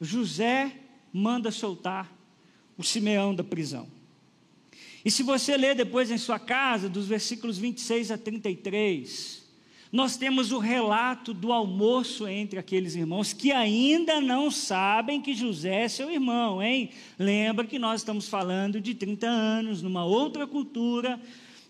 José 0.00 0.79
manda 1.12 1.50
soltar 1.50 2.10
o 2.76 2.82
Simeão 2.82 3.34
da 3.34 3.44
prisão. 3.44 3.88
E 5.04 5.10
se 5.10 5.22
você 5.22 5.56
ler 5.56 5.74
depois 5.74 6.10
em 6.10 6.18
sua 6.18 6.38
casa, 6.38 6.88
dos 6.88 7.06
versículos 7.06 7.58
26 7.58 8.10
a 8.10 8.18
33, 8.18 9.40
nós 9.92 10.16
temos 10.16 10.52
o 10.52 10.58
relato 10.58 11.34
do 11.34 11.52
almoço 11.52 12.28
entre 12.28 12.58
aqueles 12.58 12.94
irmãos 12.94 13.32
que 13.32 13.50
ainda 13.50 14.20
não 14.20 14.50
sabem 14.50 15.20
que 15.20 15.34
José 15.34 15.82
é 15.84 15.88
seu 15.88 16.10
irmão, 16.10 16.62
hein? 16.62 16.90
Lembra 17.18 17.66
que 17.66 17.78
nós 17.78 18.00
estamos 18.00 18.28
falando 18.28 18.80
de 18.80 18.94
30 18.94 19.26
anos, 19.26 19.82
numa 19.82 20.04
outra 20.04 20.46
cultura, 20.46 21.20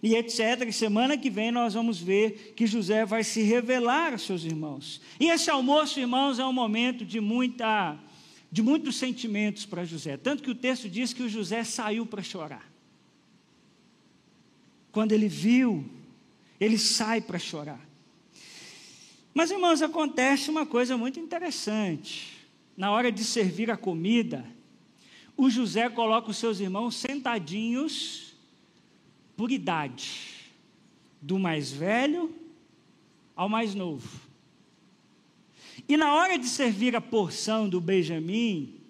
e 0.03 0.15
etc. 0.15 0.67
E 0.67 0.73
semana 0.73 1.17
que 1.17 1.31
vem 1.31 1.51
nós 1.51 1.75
vamos 1.75 1.99
ver 1.99 2.53
que 2.57 2.67
José 2.67 3.05
vai 3.05 3.23
se 3.23 3.43
revelar 3.43 4.13
aos 4.13 4.23
seus 4.23 4.45
irmãos. 4.45 5.01
E 5.19 5.31
esse 5.31 5.51
almoço, 5.51 6.01
irmãos, 6.01 6.39
é 6.39 6.45
um 6.45 6.53
momento 6.53 7.05
de 7.05 7.21
muita 7.21 7.99
de 8.51 8.63
muitos 8.63 8.97
sentimentos 8.97 9.65
para 9.65 9.85
José, 9.85 10.17
tanto 10.17 10.43
que 10.43 10.51
o 10.51 10.55
texto 10.55 10.89
diz 10.89 11.13
que 11.13 11.23
o 11.23 11.29
José 11.29 11.63
saiu 11.63 12.05
para 12.05 12.23
chorar. 12.23 12.69
Quando 14.91 15.13
ele 15.13 15.29
viu, 15.29 15.89
ele 16.59 16.77
sai 16.77 17.21
para 17.21 17.39
chorar. 17.39 17.81
Mas, 19.33 19.51
irmãos, 19.51 19.81
acontece 19.81 20.51
uma 20.51 20.67
coisa 20.67 20.97
muito 20.97 21.21
interessante. 21.21 22.39
Na 22.77 22.91
hora 22.91 23.13
de 23.13 23.23
servir 23.25 23.71
a 23.71 23.77
comida, 23.77 24.45
o 25.37 25.49
José 25.49 25.89
coloca 25.89 26.31
os 26.31 26.37
seus 26.37 26.59
irmãos 26.59 26.97
sentadinhos 26.97 28.35
por 29.37 29.53
idade, 29.53 30.51
do 31.23 31.39
mais 31.39 31.71
velho 31.71 32.35
ao 33.37 33.49
mais 33.49 33.75
novo. 33.75 34.30
E 35.89 35.97
na 35.97 36.15
hora 36.15 36.39
de 36.39 36.47
servir 36.47 36.95
a 36.95 37.01
porção 37.01 37.69
do 37.69 37.81
Benjamim, 37.81 38.81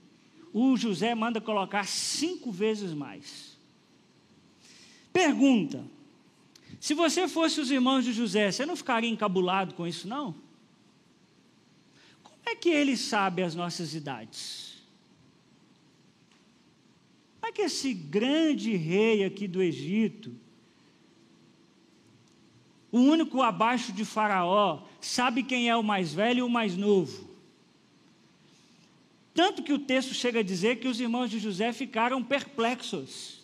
o 0.53 0.77
José 0.77 1.15
manda 1.15 1.41
colocar 1.41 1.87
cinco 1.87 2.51
vezes 2.51 2.93
mais. 2.93 3.59
Pergunta: 5.13 5.85
se 6.81 6.95
você 6.95 7.29
fosse 7.29 7.61
os 7.61 7.71
irmãos 7.71 8.05
de 8.05 8.13
José, 8.13 8.51
você 8.51 8.65
não 8.65 8.77
ficaria 8.77 9.11
encabulado 9.11 9.75
com 9.75 9.87
isso, 9.87 10.09
não? 10.09 10.35
Como 12.23 12.41
é 12.47 12.55
que 12.55 12.69
ele 12.69 12.97
sabe 12.97 13.43
as 13.43 13.55
nossas 13.55 13.95
idades? 13.95 14.83
Como 17.41 17.51
é 17.51 17.53
que 17.53 17.63
esse 17.63 17.93
grande 17.93 18.77
rei 18.77 19.25
aqui 19.25 19.47
do 19.47 19.63
Egito, 19.63 20.35
o 22.93 22.99
único 22.99 23.41
abaixo 23.43 23.93
de 23.93 24.05
Faraó, 24.05 24.83
sabe 25.01 25.43
quem 25.43 25.69
é 25.69 25.77
o 25.77 25.83
mais 25.83 26.13
velho 26.13 26.41
e 26.41 26.43
o 26.43 26.49
mais 26.49 26.77
novo? 26.77 27.29
Tanto 29.35 29.63
que 29.63 29.73
o 29.73 29.79
texto 29.79 30.13
chega 30.13 30.41
a 30.41 30.43
dizer 30.43 30.77
que 30.77 30.89
os 30.89 31.01
irmãos 31.01 31.31
de 31.31 31.39
José 31.39 31.73
ficaram 31.73 32.23
perplexos. 32.23 33.41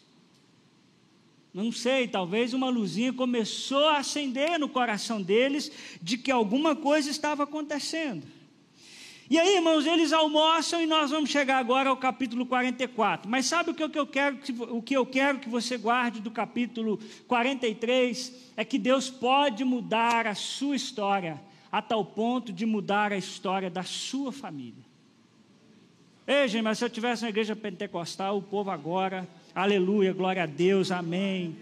Não 1.54 1.72
sei, 1.72 2.06
talvez 2.06 2.52
uma 2.52 2.68
luzinha 2.68 3.12
começou 3.12 3.88
a 3.88 3.98
acender 3.98 4.58
no 4.58 4.68
coração 4.68 5.22
deles 5.22 5.72
de 6.02 6.18
que 6.18 6.30
alguma 6.30 6.76
coisa 6.76 7.08
estava 7.08 7.44
acontecendo. 7.44 8.26
E 9.28 9.38
aí, 9.38 9.56
irmãos, 9.56 9.84
eles 9.86 10.12
almoçam 10.12 10.80
e 10.80 10.86
nós 10.86 11.10
vamos 11.10 11.30
chegar 11.30 11.58
agora 11.58 11.90
ao 11.90 11.96
capítulo 11.96 12.46
44. 12.46 13.28
Mas 13.28 13.46
sabe 13.46 13.70
o 13.70 13.74
que 13.74 13.82
eu 13.82 14.06
quero, 14.06 14.38
o 14.70 14.80
que 14.80 14.96
eu 14.96 15.04
quero 15.04 15.40
que 15.40 15.48
você 15.48 15.76
guarde 15.76 16.20
do 16.20 16.30
capítulo 16.30 16.98
43? 17.26 18.52
É 18.56 18.64
que 18.64 18.78
Deus 18.78 19.10
pode 19.10 19.64
mudar 19.64 20.28
a 20.28 20.34
sua 20.34 20.76
história 20.76 21.40
a 21.72 21.82
tal 21.82 22.04
ponto 22.04 22.52
de 22.52 22.64
mudar 22.64 23.12
a 23.12 23.16
história 23.16 23.68
da 23.68 23.82
sua 23.82 24.30
família. 24.30 24.84
Ei, 26.24 26.46
gente, 26.46 26.62
mas 26.62 26.78
se 26.78 26.84
eu 26.84 26.90
tivesse 26.90 27.24
uma 27.24 27.28
igreja 27.28 27.56
pentecostal, 27.56 28.38
o 28.38 28.42
povo 28.42 28.70
agora, 28.70 29.28
aleluia, 29.54 30.12
glória 30.12 30.44
a 30.44 30.46
Deus, 30.46 30.92
amém. 30.92 31.56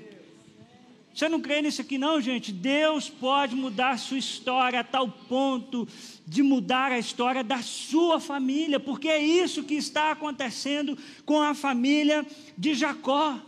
Você 1.15 1.29
não 1.29 1.41
crê 1.41 1.63
nisso 1.63 1.81
aqui, 1.81 1.97
não, 1.97 2.21
gente? 2.21 2.51
Deus 2.51 3.09
pode 3.09 3.55
mudar 3.55 4.01
sua 4.01 4.19
história 4.19 4.81
a 4.81 4.85
tal 4.85 5.09
ponto 5.09 5.87
de 6.27 6.43
mudar 6.43 6.91
a 6.91 6.99
história 6.99 7.45
da 7.45 7.63
sua 7.63 8.19
família, 8.19 8.81
porque 8.81 9.07
é 9.07 9.23
isso 9.23 9.63
que 9.63 9.75
está 9.75 10.11
acontecendo 10.11 10.99
com 11.25 11.41
a 11.41 11.55
família 11.55 12.27
de 12.59 12.75
Jacó. 12.75 13.39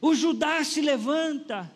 O 0.00 0.14
Judá 0.14 0.62
se 0.62 0.80
levanta, 0.80 1.68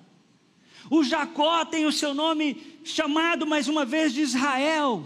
o 0.88 1.03
Jacó 1.03 1.64
tem 1.64 1.85
o 1.85 1.92
seu 1.92 2.14
nome 2.14 2.79
chamado 2.85 3.44
mais 3.44 3.66
uma 3.66 3.85
vez 3.85 4.12
de 4.12 4.20
Israel. 4.20 5.05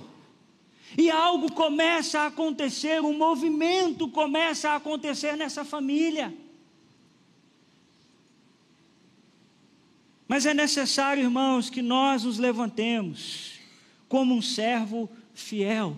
E 0.98 1.10
algo 1.10 1.50
começa 1.50 2.20
a 2.20 2.26
acontecer, 2.26 3.00
um 3.00 3.16
movimento 3.16 4.06
começa 4.08 4.70
a 4.70 4.76
acontecer 4.76 5.38
nessa 5.38 5.64
família. 5.64 6.34
Mas 10.32 10.46
é 10.46 10.54
necessário, 10.54 11.24
irmãos, 11.24 11.68
que 11.68 11.82
nós 11.82 12.24
nos 12.24 12.38
levantemos 12.38 13.50
como 14.08 14.34
um 14.34 14.40
servo 14.40 15.06
fiel. 15.34 15.94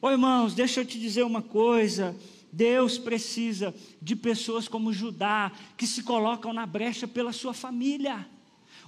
Ô 0.00 0.10
irmãos, 0.10 0.54
deixa 0.54 0.80
eu 0.80 0.86
te 0.86 0.98
dizer 0.98 1.22
uma 1.22 1.42
coisa. 1.42 2.16
Deus 2.50 2.96
precisa 2.96 3.74
de 4.00 4.16
pessoas 4.16 4.66
como 4.68 4.90
Judá, 4.90 5.52
que 5.76 5.86
se 5.86 6.02
colocam 6.02 6.54
na 6.54 6.64
brecha 6.64 7.06
pela 7.06 7.30
sua 7.30 7.52
família. 7.52 8.26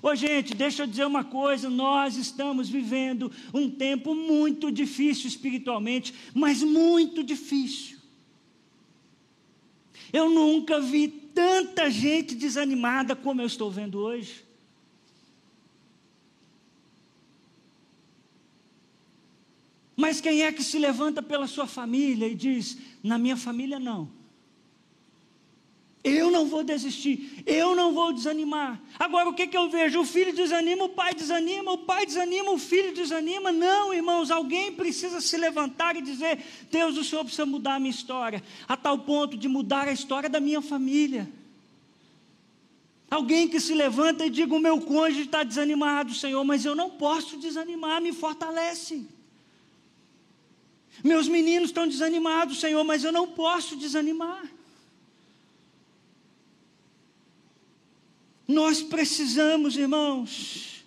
Ô 0.02 0.14
gente, 0.14 0.54
deixa 0.54 0.84
eu 0.84 0.86
dizer 0.86 1.04
uma 1.04 1.22
coisa: 1.22 1.68
nós 1.68 2.16
estamos 2.16 2.70
vivendo 2.70 3.30
um 3.52 3.68
tempo 3.70 4.14
muito 4.14 4.72
difícil 4.72 5.28
espiritualmente, 5.28 6.14
mas 6.32 6.62
muito 6.62 7.22
difícil. 7.22 7.98
Eu 10.10 10.30
nunca 10.30 10.80
vi 10.80 11.25
tanta 11.36 11.90
gente 11.90 12.34
desanimada 12.34 13.14
como 13.14 13.42
eu 13.42 13.46
estou 13.46 13.70
vendo 13.70 13.98
hoje. 13.98 14.42
Mas 19.94 20.18
quem 20.18 20.42
é 20.42 20.50
que 20.50 20.64
se 20.64 20.78
levanta 20.78 21.22
pela 21.22 21.46
sua 21.46 21.66
família 21.66 22.26
e 22.26 22.34
diz: 22.34 22.78
na 23.02 23.18
minha 23.18 23.36
família 23.36 23.78
não. 23.78 24.15
Eu 26.08 26.30
não 26.30 26.46
vou 26.46 26.62
desistir, 26.62 27.42
eu 27.44 27.74
não 27.74 27.92
vou 27.92 28.12
desanimar. 28.12 28.80
Agora, 28.96 29.28
o 29.28 29.34
que, 29.34 29.48
que 29.48 29.56
eu 29.56 29.68
vejo? 29.68 29.98
O 29.98 30.04
filho 30.04 30.32
desanima, 30.32 30.84
o 30.84 30.88
pai 30.88 31.12
desanima, 31.12 31.72
o 31.72 31.78
pai 31.78 32.06
desanima, 32.06 32.52
o 32.52 32.58
filho 32.58 32.94
desanima. 32.94 33.50
Não, 33.50 33.92
irmãos, 33.92 34.30
alguém 34.30 34.70
precisa 34.70 35.20
se 35.20 35.36
levantar 35.36 35.96
e 35.96 36.00
dizer: 36.00 36.38
Deus, 36.70 36.96
o 36.96 37.02
Senhor 37.02 37.24
precisa 37.24 37.44
mudar 37.44 37.74
a 37.74 37.78
minha 37.80 37.90
história, 37.90 38.40
a 38.68 38.76
tal 38.76 39.00
ponto 39.00 39.36
de 39.36 39.48
mudar 39.48 39.88
a 39.88 39.92
história 39.92 40.28
da 40.28 40.38
minha 40.38 40.62
família. 40.62 41.28
Alguém 43.10 43.48
que 43.48 43.58
se 43.58 43.74
levanta 43.74 44.24
e 44.26 44.30
diga: 44.30 44.54
O 44.54 44.60
meu 44.60 44.80
cônjuge 44.80 45.22
está 45.22 45.42
desanimado, 45.42 46.14
Senhor, 46.14 46.44
mas 46.44 46.64
eu 46.64 46.76
não 46.76 46.88
posso 46.88 47.36
desanimar, 47.36 48.00
me 48.00 48.12
fortalece. 48.12 49.08
Meus 51.02 51.26
meninos 51.26 51.70
estão 51.70 51.88
desanimados, 51.88 52.60
Senhor, 52.60 52.84
mas 52.84 53.02
eu 53.02 53.10
não 53.10 53.26
posso 53.26 53.74
desanimar. 53.74 54.55
Nós 58.46 58.82
precisamos, 58.82 59.76
irmãos, 59.76 60.84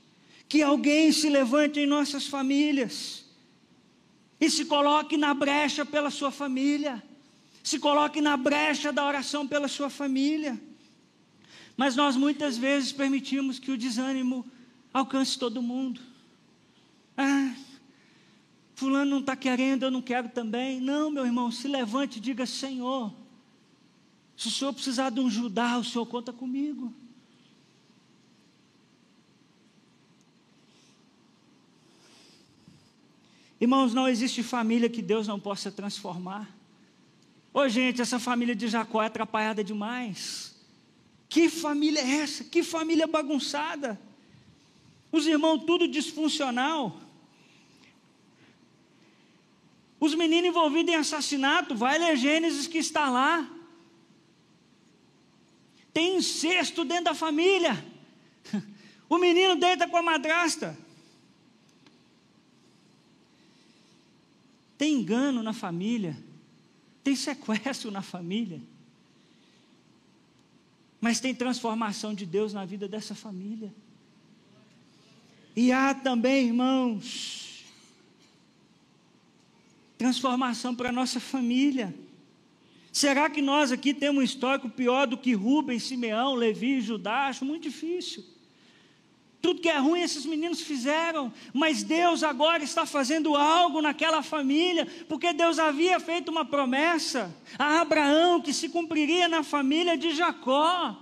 que 0.48 0.62
alguém 0.62 1.12
se 1.12 1.30
levante 1.30 1.80
em 1.80 1.86
nossas 1.86 2.26
famílias 2.26 3.26
e 4.40 4.50
se 4.50 4.66
coloque 4.66 5.18
na 5.18 5.34
brecha 5.34 5.86
pela 5.86 6.10
sua 6.10 6.32
família, 6.32 7.04
se 7.62 7.78
coloque 7.78 8.22
na 8.22 8.38
brecha 8.38 8.92
da 8.94 9.06
oração 9.06 9.46
pela 9.46 9.68
sua 9.68 9.90
família. 9.90 10.60
Mas 11.76 11.96
nós 11.96 12.16
muitas 12.16 12.58
vezes 12.58 12.92
permitimos 12.92 13.60
que 13.60 13.72
o 13.72 13.78
desânimo 13.78 14.46
alcance 14.94 15.38
todo 15.38 15.62
mundo. 15.62 16.02
Ah, 17.16 17.54
Fulano 18.76 19.12
não 19.12 19.20
está 19.20 19.36
querendo, 19.36 19.84
eu 19.84 19.92
não 19.92 20.02
quero 20.02 20.30
também. 20.30 20.80
Não, 20.80 21.12
meu 21.12 21.26
irmão, 21.26 21.52
se 21.52 21.68
levante 21.68 22.18
e 22.18 22.22
diga: 22.22 22.46
Senhor, 22.46 23.14
se 24.38 24.48
o 24.48 24.52
Senhor 24.52 24.74
precisar 24.74 25.10
de 25.10 25.20
um 25.20 25.30
Judá, 25.30 25.78
o 25.78 25.84
Senhor 25.84 26.06
conta 26.06 26.32
comigo. 26.32 26.94
Irmãos, 33.60 33.94
não 33.94 34.08
existe 34.08 34.42
família 34.42 34.90
que 34.90 35.02
Deus 35.02 35.28
não 35.28 35.40
possa 35.40 35.72
transformar. 35.72 36.50
Ô 37.54 37.68
gente, 37.68 38.02
essa 38.02 38.20
família 38.20 38.56
de 38.56 38.68
Jacó 38.68 39.04
é 39.04 39.08
atrapalhada 39.08 39.64
demais. 39.64 40.56
Que 41.28 41.50
família 41.50 42.00
é 42.00 42.22
essa? 42.22 42.44
Que 42.44 42.64
família 42.64 43.06
bagunçada. 43.06 44.00
Os 45.12 45.28
irmãos 45.28 45.64
tudo 45.66 45.88
disfuncional. 45.88 47.00
Os 50.00 50.16
meninos 50.16 50.50
envolvidos 50.50 50.94
em 50.94 50.98
assassinato, 50.98 51.76
vai 51.76 52.00
ler 52.00 52.16
Gênesis 52.16 52.68
que 52.68 52.78
está 52.78 53.10
lá. 53.10 53.50
Tem 55.94 56.16
incesto 56.16 56.86
dentro 56.86 57.06
da 57.06 57.14
família. 57.14 57.86
O 59.12 59.18
menino 59.18 59.56
deita 59.56 59.88
com 59.88 59.98
a 59.98 60.04
madrasta. 60.04 60.78
Tem 64.80 64.94
engano 64.94 65.44
na 65.44 65.52
família, 65.52 66.18
tem 67.04 67.14
sequestro 67.14 67.92
na 67.92 68.02
família, 68.02 68.62
mas 71.02 71.20
tem 71.20 71.36
transformação 71.36 72.14
de 72.14 72.26
Deus 72.26 72.54
na 72.54 72.64
vida 72.64 72.88
dessa 72.88 73.14
família. 73.14 73.74
E 75.54 75.70
há 75.74 75.94
também, 75.94 76.48
irmãos, 76.48 77.66
transformação 79.98 80.74
para 80.74 80.88
a 80.88 80.94
nossa 80.94 81.20
família. 81.20 81.94
Será 82.90 83.30
que 83.30 83.42
nós 83.42 83.74
aqui 83.74 83.94
temos 83.94 84.22
um 84.22 84.24
histórico 84.24 84.70
pior 84.70 85.06
do 85.06 85.18
que 85.18 85.34
Rubens, 85.34 85.84
Simeão, 85.84 86.36
Levi 86.36 86.80
Judá? 86.80 87.28
Acho 87.28 87.44
muito 87.44 87.64
difícil. 87.64 88.24
Tudo 89.42 89.62
que 89.62 89.70
é 89.70 89.78
ruim 89.78 90.02
esses 90.02 90.26
meninos 90.26 90.62
fizeram, 90.62 91.32
mas 91.54 91.82
Deus 91.82 92.24
agora 92.24 92.62
está 92.62 92.86
fazendo 92.86 93.36
algo 93.38 93.82
naquela 93.82 94.22
família, 94.22 94.86
porque 95.08 95.32
Deus 95.32 95.58
havia 95.58 95.98
feito 96.00 96.30
uma 96.30 96.44
promessa 96.44 97.34
a 97.58 97.80
Abraão 97.80 98.42
que 98.42 98.54
se 98.54 98.68
cumpriria 98.68 99.30
na 99.30 99.42
família 99.42 99.98
de 99.98 100.12
Jacó. 100.12 100.98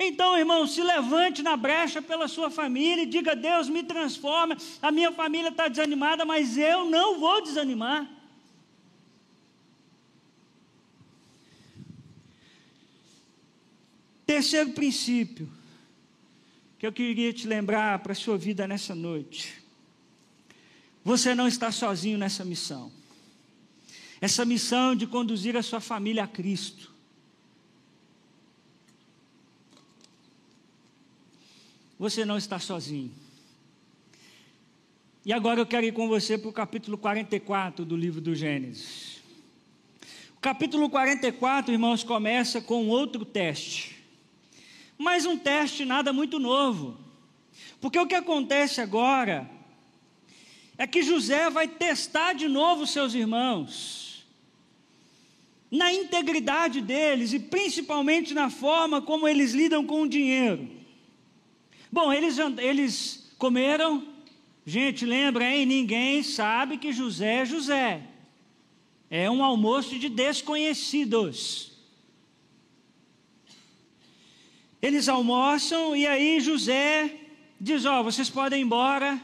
Então, 0.00 0.38
irmão, 0.38 0.66
se 0.66 0.80
levante 0.80 1.42
na 1.42 1.56
brecha 1.56 2.00
pela 2.00 2.28
sua 2.28 2.48
família 2.50 3.02
e 3.02 3.06
diga: 3.06 3.36
Deus 3.36 3.68
me 3.68 3.82
transforma. 3.82 4.56
A 4.80 4.90
minha 4.90 5.12
família 5.12 5.48
está 5.48 5.68
desanimada, 5.68 6.24
mas 6.24 6.56
eu 6.56 6.86
não 6.86 7.18
vou 7.18 7.42
desanimar. 7.42 8.08
Terceiro 14.24 14.70
princípio: 14.70 15.57
que 16.78 16.86
eu 16.86 16.92
queria 16.92 17.32
te 17.32 17.46
lembrar 17.46 17.98
para 17.98 18.12
a 18.12 18.14
sua 18.14 18.38
vida 18.38 18.66
nessa 18.68 18.94
noite. 18.94 19.62
Você 21.04 21.34
não 21.34 21.48
está 21.48 21.72
sozinho 21.72 22.16
nessa 22.16 22.44
missão. 22.44 22.92
Essa 24.20 24.44
missão 24.44 24.94
de 24.94 25.06
conduzir 25.06 25.56
a 25.56 25.62
sua 25.62 25.80
família 25.80 26.24
a 26.24 26.28
Cristo. 26.28 26.92
Você 31.98 32.24
não 32.24 32.38
está 32.38 32.60
sozinho. 32.60 33.12
E 35.24 35.32
agora 35.32 35.60
eu 35.60 35.66
quero 35.66 35.84
ir 35.84 35.92
com 35.92 36.08
você 36.08 36.38
para 36.38 36.48
o 36.48 36.52
capítulo 36.52 36.96
44 36.96 37.84
do 37.84 37.96
livro 37.96 38.20
do 38.20 38.34
Gênesis. 38.36 39.18
O 40.36 40.40
capítulo 40.40 40.88
44, 40.88 41.72
irmãos, 41.72 42.04
começa 42.04 42.60
com 42.60 42.86
outro 42.86 43.24
teste. 43.24 43.97
Mas 44.98 45.24
um 45.24 45.38
teste 45.38 45.84
nada 45.84 46.12
muito 46.12 46.40
novo. 46.40 46.98
Porque 47.80 47.98
o 47.98 48.06
que 48.06 48.16
acontece 48.16 48.80
agora 48.80 49.48
é 50.76 50.86
que 50.86 51.02
José 51.02 51.48
vai 51.48 51.68
testar 51.68 52.32
de 52.32 52.48
novo 52.48 52.86
seus 52.86 53.14
irmãos, 53.14 54.26
na 55.70 55.92
integridade 55.92 56.80
deles 56.80 57.32
e 57.32 57.38
principalmente 57.38 58.34
na 58.34 58.50
forma 58.50 59.00
como 59.02 59.28
eles 59.28 59.52
lidam 59.52 59.84
com 59.84 60.02
o 60.02 60.08
dinheiro. 60.08 60.68
Bom, 61.90 62.12
eles, 62.12 62.36
eles 62.58 63.32
comeram, 63.38 64.06
gente, 64.64 65.04
lembra, 65.04 65.50
hein? 65.50 65.66
Ninguém 65.66 66.22
sabe 66.22 66.78
que 66.78 66.92
José 66.92 67.42
é 67.42 67.44
José. 67.44 68.02
É 69.10 69.30
um 69.30 69.42
almoço 69.42 69.98
de 69.98 70.08
desconhecidos. 70.08 71.67
Eles 74.80 75.08
almoçam 75.08 75.96
e 75.96 76.06
aí 76.06 76.40
José 76.40 77.14
diz: 77.60 77.84
Ó, 77.84 78.00
oh, 78.00 78.04
vocês 78.04 78.30
podem 78.30 78.60
ir 78.60 78.64
embora. 78.64 79.20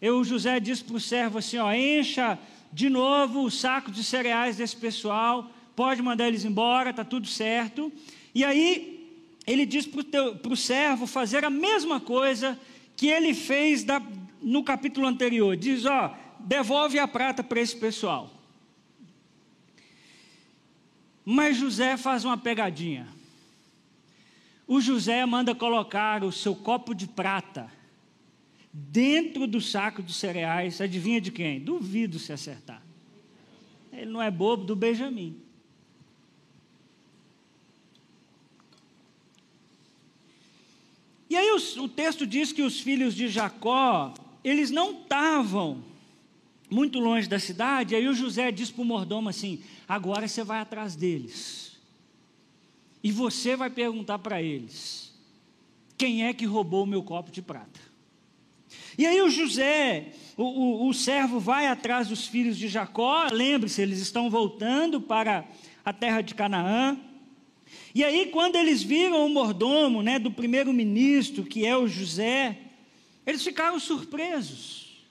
Eu, 0.00 0.22
José, 0.22 0.60
disse 0.60 0.84
para 0.84 0.96
o 0.96 1.00
servo 1.00 1.38
assim: 1.38 1.58
Ó, 1.58 1.72
encha 1.72 2.38
de 2.72 2.88
novo 2.88 3.44
o 3.44 3.50
saco 3.50 3.90
de 3.90 4.04
cereais 4.04 4.56
desse 4.56 4.76
pessoal. 4.76 5.50
Pode 5.74 6.00
mandar 6.00 6.28
eles 6.28 6.44
embora, 6.44 6.92
tá 6.92 7.04
tudo 7.04 7.26
certo. 7.26 7.92
E 8.32 8.44
aí 8.44 9.10
ele 9.46 9.66
diz 9.66 9.86
para 9.86 10.52
o 10.52 10.56
servo 10.56 11.06
fazer 11.06 11.44
a 11.44 11.50
mesma 11.50 12.00
coisa 12.00 12.58
que 12.96 13.08
ele 13.08 13.34
fez 13.34 13.82
da, 13.82 14.00
no 14.40 14.62
capítulo 14.62 15.06
anterior. 15.06 15.56
Diz: 15.56 15.84
Ó, 15.84 16.14
devolve 16.38 16.98
a 17.00 17.08
prata 17.08 17.42
para 17.42 17.60
esse 17.60 17.76
pessoal. 17.76 18.30
Mas 21.24 21.56
José 21.56 21.96
faz 21.96 22.24
uma 22.24 22.36
pegadinha. 22.36 23.13
O 24.66 24.80
José 24.80 25.24
manda 25.26 25.54
colocar 25.54 26.24
o 26.24 26.32
seu 26.32 26.54
copo 26.54 26.94
de 26.94 27.06
prata 27.06 27.70
dentro 28.72 29.46
do 29.46 29.60
saco 29.60 30.02
de 30.02 30.12
cereais. 30.12 30.80
Adivinha 30.80 31.20
de 31.20 31.30
quem? 31.30 31.60
Duvido 31.60 32.18
se 32.18 32.32
acertar. 32.32 32.82
Ele 33.92 34.10
não 34.10 34.20
é 34.20 34.30
bobo, 34.30 34.64
do 34.64 34.74
Benjamim. 34.74 35.40
E 41.28 41.36
aí 41.36 41.50
o, 41.50 41.88
texto 41.88 42.26
diz 42.26 42.52
que 42.52 42.62
os 42.62 42.80
filhos 42.80 43.14
de 43.14 43.28
Jacó, 43.28 44.14
eles 44.42 44.70
não 44.70 44.92
estavam 44.92 45.82
muito 46.70 46.98
longe 46.98 47.28
da 47.28 47.38
cidade, 47.38 47.94
aí 47.94 48.06
o 48.06 48.14
José 48.14 48.52
diz 48.52 48.70
para 48.70 48.82
o 48.82 48.84
mordomo 48.84 49.28
assim: 49.28 49.62
agora 49.88 50.28
você 50.28 50.44
vai 50.44 50.60
atrás 50.60 50.94
deles. 50.94 51.63
E 53.04 53.12
você 53.12 53.54
vai 53.54 53.68
perguntar 53.68 54.18
para 54.18 54.40
eles: 54.40 55.12
quem 55.98 56.24
é 56.24 56.32
que 56.32 56.46
roubou 56.46 56.84
o 56.84 56.86
meu 56.86 57.02
copo 57.02 57.30
de 57.30 57.42
prata? 57.42 57.78
E 58.96 59.04
aí 59.04 59.20
o 59.20 59.28
José, 59.28 60.14
o, 60.38 60.44
o, 60.44 60.88
o 60.88 60.94
servo, 60.94 61.38
vai 61.38 61.66
atrás 61.66 62.08
dos 62.08 62.26
filhos 62.26 62.56
de 62.56 62.66
Jacó, 62.66 63.26
lembre-se, 63.30 63.82
eles 63.82 63.98
estão 63.98 64.30
voltando 64.30 65.02
para 65.02 65.44
a 65.84 65.92
terra 65.92 66.22
de 66.22 66.34
Canaã. 66.34 66.98
E 67.94 68.02
aí, 68.02 68.26
quando 68.26 68.56
eles 68.56 68.82
viram 68.82 69.26
o 69.26 69.28
mordomo 69.28 70.02
né, 70.02 70.18
do 70.18 70.30
primeiro-ministro, 70.30 71.44
que 71.44 71.66
é 71.66 71.76
o 71.76 71.86
José, 71.86 72.58
eles 73.26 73.44
ficaram 73.44 73.78
surpresos. 73.78 75.04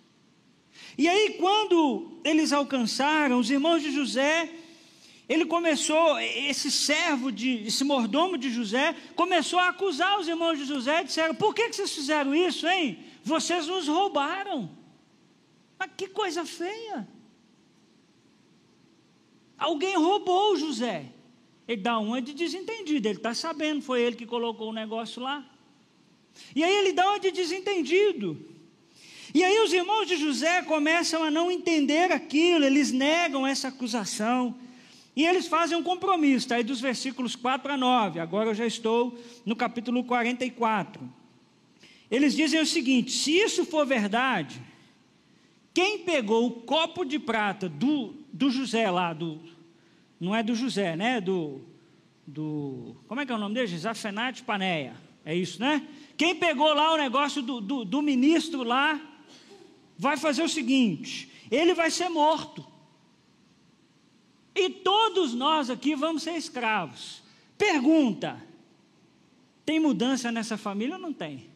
E 0.97 1.07
aí, 1.07 1.35
quando 1.39 2.19
eles 2.23 2.51
alcançaram, 2.51 3.39
os 3.39 3.49
irmãos 3.49 3.81
de 3.81 3.91
José, 3.91 4.49
ele 5.33 5.45
começou, 5.45 6.19
esse 6.19 6.69
servo, 6.69 7.31
de, 7.31 7.65
esse 7.65 7.83
mordomo 7.83 8.37
de 8.37 8.51
José, 8.51 8.95
começou 9.15 9.57
a 9.57 9.69
acusar 9.69 10.19
os 10.19 10.27
irmãos 10.27 10.59
de 10.59 10.65
José, 10.65 11.03
disseram: 11.03 11.33
por 11.33 11.55
que, 11.55 11.69
que 11.69 11.75
vocês 11.75 11.91
fizeram 11.91 12.35
isso, 12.35 12.67
hein? 12.67 12.99
Vocês 13.23 13.65
nos 13.65 13.87
roubaram. 13.87 14.69
Mas 15.79 15.89
que 15.97 16.07
coisa 16.07 16.45
feia. 16.45 17.07
Alguém 19.57 19.95
roubou 19.97 20.55
José. 20.55 21.07
Ele 21.67 21.81
dá 21.81 21.97
uma 21.97 22.21
de 22.21 22.33
desentendido, 22.33 23.07
ele 23.07 23.17
está 23.17 23.33
sabendo, 23.33 23.81
foi 23.81 24.01
ele 24.01 24.15
que 24.15 24.25
colocou 24.27 24.69
o 24.69 24.73
negócio 24.73 25.21
lá. 25.21 25.43
E 26.55 26.63
aí 26.63 26.75
ele 26.75 26.93
dá 26.93 27.09
uma 27.09 27.19
de 27.19 27.31
desentendido. 27.31 28.37
E 29.33 29.43
aí 29.43 29.59
os 29.61 29.73
irmãos 29.73 30.05
de 30.05 30.15
José 30.15 30.61
começam 30.61 31.23
a 31.23 31.31
não 31.31 31.49
entender 31.49 32.11
aquilo, 32.11 32.65
eles 32.65 32.91
negam 32.91 33.47
essa 33.47 33.69
acusação. 33.69 34.55
E 35.15 35.25
eles 35.25 35.47
fazem 35.47 35.77
um 35.77 35.83
compromisso, 35.83 36.45
está 36.45 36.55
aí 36.55 36.63
dos 36.63 36.81
versículos 36.81 37.35
4 37.35 37.73
a 37.73 37.77
9. 37.77 38.19
Agora 38.19 38.49
eu 38.49 38.55
já 38.55 38.65
estou 38.65 39.17
no 39.45 39.55
capítulo 39.55 40.03
44. 40.03 41.07
Eles 42.09 42.35
dizem 42.35 42.59
o 42.59 42.65
seguinte: 42.65 43.11
se 43.11 43.31
isso 43.31 43.63
for 43.65 43.85
verdade, 43.85 44.59
quem 45.73 45.99
pegou 45.99 46.47
o 46.47 46.51
copo 46.51 47.03
de 47.03 47.19
prata 47.19 47.69
do, 47.69 48.15
do 48.31 48.49
José 48.49 48.89
lá, 48.89 49.13
do, 49.13 49.39
não 50.19 50.35
é 50.35 50.41
do 50.41 50.55
José, 50.55 50.95
né? 50.95 51.21
Do, 51.21 51.61
do 52.25 52.95
como 53.07 53.21
é 53.21 53.25
que 53.25 53.31
é 53.31 53.35
o 53.35 53.39
nome 53.39 53.55
dele? 53.55 53.77
Zafenate 53.77 54.43
Paneia. 54.43 54.95
É 55.25 55.35
isso, 55.35 55.59
né? 55.59 55.87
Quem 56.17 56.35
pegou 56.35 56.73
lá 56.73 56.93
o 56.93 56.97
negócio 56.97 57.41
do, 57.41 57.61
do, 57.61 57.85
do 57.85 58.01
ministro 58.01 58.63
lá, 58.63 58.99
vai 59.97 60.17
fazer 60.17 60.43
o 60.43 60.49
seguinte: 60.49 61.29
ele 61.51 61.73
vai 61.73 61.91
ser 61.91 62.09
morto. 62.09 62.72
E 64.55 64.69
todos 64.69 65.33
nós 65.33 65.69
aqui 65.69 65.95
vamos 65.95 66.23
ser 66.23 66.35
escravos. 66.35 67.23
Pergunta: 67.57 68.41
tem 69.65 69.79
mudança 69.79 70.31
nessa 70.31 70.57
família 70.57 70.95
ou 70.95 71.01
não 71.01 71.13
tem? 71.13 71.49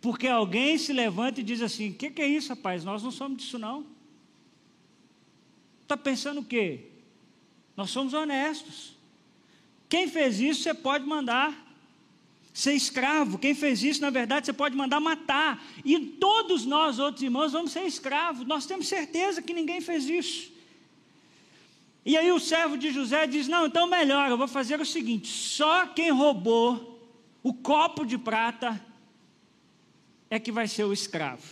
Porque 0.00 0.26
alguém 0.26 0.78
se 0.78 0.92
levanta 0.92 1.40
e 1.40 1.44
diz 1.44 1.62
assim: 1.62 1.90
o 1.90 1.94
que, 1.94 2.10
que, 2.10 2.22
é 2.22 2.28
isso, 2.28 2.50
rapaz? 2.50 2.84
Nós 2.84 3.02
não 3.02 3.10
somos 3.10 3.38
disso, 3.38 3.58
não. 3.58 3.86
Está 5.82 5.96
pensando 5.96 6.40
o 6.40 6.44
quê? 6.44 6.86
Nós 7.76 7.90
somos 7.90 8.12
honestos. 8.12 8.96
Quem 9.88 10.06
fez 10.06 10.38
isso, 10.38 10.62
você 10.62 10.74
pode 10.74 11.06
mandar 11.06 11.66
ser 12.52 12.74
escravo. 12.74 13.38
Quem 13.38 13.54
fez 13.54 13.82
isso, 13.82 14.00
na 14.00 14.10
verdade, 14.10 14.46
você 14.46 14.52
pode 14.52 14.76
mandar 14.76 15.00
matar. 15.00 15.64
E 15.84 15.98
todos 15.98 16.66
nós, 16.66 16.98
outros 16.98 17.22
irmãos, 17.22 17.52
vamos 17.52 17.72
ser 17.72 17.86
escravos. 17.86 18.46
Nós 18.46 18.66
temos 18.66 18.88
certeza 18.88 19.40
que 19.40 19.54
ninguém 19.54 19.80
fez 19.80 20.08
isso. 20.08 20.57
E 22.08 22.16
aí 22.16 22.32
o 22.32 22.40
servo 22.40 22.78
de 22.78 22.90
José 22.90 23.26
diz: 23.26 23.48
Não, 23.48 23.66
então 23.66 23.86
melhor, 23.86 24.30
eu 24.30 24.38
vou 24.38 24.48
fazer 24.48 24.80
o 24.80 24.86
seguinte: 24.86 25.28
só 25.28 25.86
quem 25.88 26.10
roubou 26.10 26.98
o 27.42 27.52
copo 27.52 28.06
de 28.06 28.16
prata 28.16 28.82
é 30.30 30.38
que 30.38 30.50
vai 30.50 30.66
ser 30.66 30.84
o 30.84 30.92
escravo. 30.94 31.42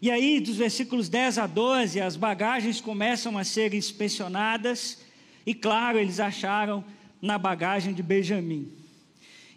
E 0.00 0.08
aí, 0.08 0.38
dos 0.38 0.54
versículos 0.54 1.08
10 1.08 1.38
a 1.38 1.48
12, 1.48 2.00
as 2.00 2.14
bagagens 2.14 2.80
começam 2.80 3.36
a 3.36 3.42
ser 3.42 3.74
inspecionadas, 3.74 4.98
e 5.44 5.52
claro, 5.52 5.98
eles 5.98 6.20
acharam 6.20 6.84
na 7.20 7.36
bagagem 7.36 7.92
de 7.92 8.04
Benjamim. 8.04 8.70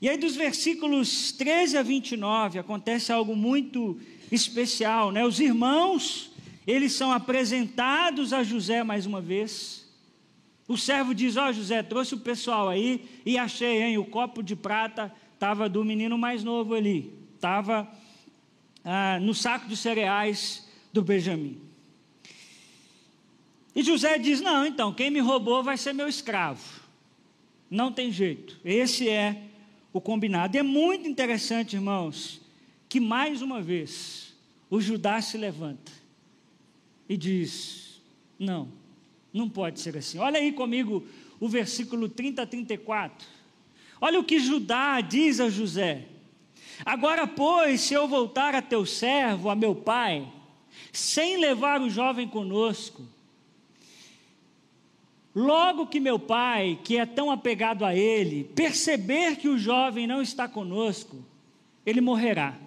E 0.02 0.10
aí, 0.10 0.18
dos 0.18 0.36
versículos 0.36 1.32
13 1.34 1.78
a 1.78 1.84
29, 1.84 2.58
acontece 2.58 3.12
algo 3.12 3.36
muito 3.36 4.00
especial, 4.32 5.12
né? 5.12 5.24
Os 5.24 5.40
irmãos, 5.40 6.31
eles 6.66 6.94
são 6.94 7.12
apresentados 7.12 8.34
a 8.34 8.44
José 8.44 8.84
mais 8.84 9.06
uma 9.06 9.20
vez. 9.20 9.90
O 10.68 10.78
servo 10.78 11.14
diz: 11.14 11.38
Ó, 11.38 11.50
oh, 11.50 11.54
José, 11.54 11.82
trouxe 11.82 12.14
o 12.14 12.20
pessoal 12.20 12.70
aí 12.70 13.10
e 13.26 13.38
achei, 13.38 13.82
hein? 13.82 13.98
O 13.98 14.06
copo 14.06 14.44
de 14.44 14.56
prata 14.56 15.14
estava 15.34 15.68
do 15.68 15.84
menino 15.84 16.18
mais 16.18 16.44
novo 16.44 16.76
ali, 16.76 17.14
estava 17.36 17.92
ah, 18.86 19.20
no 19.20 19.34
saco 19.34 19.68
de 19.68 19.76
cereais 19.76 20.68
do 20.94 21.02
Benjamim. 21.02 21.60
E 23.76 23.82
José 23.82 24.20
diz: 24.20 24.40
Não, 24.40 24.66
então, 24.66 24.94
quem 24.94 25.10
me 25.10 25.20
roubou 25.20 25.64
vai 25.64 25.78
ser 25.78 25.94
meu 25.94 26.08
escravo. 26.08 26.82
Não 27.70 27.92
tem 27.92 28.12
jeito. 28.12 28.60
Esse 28.64 29.10
é 29.10 29.44
o 29.92 30.00
combinado. 30.00 30.56
E 30.56 30.60
é 30.60 30.64
muito 30.64 31.08
interessante, 31.08 31.76
irmãos, 31.76 32.40
que 32.88 33.00
mais 33.00 33.42
uma 33.42 33.62
vez 33.62 34.34
o 34.70 34.80
Judá 34.80 35.22
se 35.22 35.38
levanta 35.38 36.01
e 37.12 37.18
diz: 37.18 38.02
Não, 38.40 38.70
não 39.34 39.50
pode 39.50 39.82
ser 39.82 39.98
assim. 39.98 40.18
Olha 40.18 40.40
aí 40.40 40.54
comigo 40.54 41.06
o 41.42 41.50
versículo 41.50 42.08
30 42.08 42.44
a 42.44 42.46
34. 42.46 43.28
Olha 44.00 44.18
o 44.18 44.24
que 44.24 44.40
Judá 44.40 45.02
diz 45.02 45.42
a 45.42 45.50
José. 45.50 46.06
Agora, 46.86 47.28
pois, 47.28 47.82
se 47.82 47.94
eu 47.94 48.08
voltar 48.08 48.56
a 48.56 48.62
teu 48.62 48.86
servo, 48.86 49.50
a 49.50 49.56
meu 49.56 49.76
pai, 49.76 50.26
sem 50.94 51.36
levar 51.36 51.82
o 51.82 51.90
jovem 51.90 52.30
conosco, 52.30 53.04
logo 55.36 55.88
que 55.88 56.00
meu 56.00 56.18
pai, 56.18 56.80
que 56.82 56.98
é 56.98 57.06
tão 57.06 57.30
apegado 57.30 57.84
a 57.84 57.94
ele, 57.94 58.46
perceber 58.56 59.36
que 59.36 59.50
o 59.50 59.58
jovem 59.58 60.08
não 60.08 60.22
está 60.22 60.48
conosco, 60.48 61.22
ele 61.86 62.00
morrerá. 62.00 62.58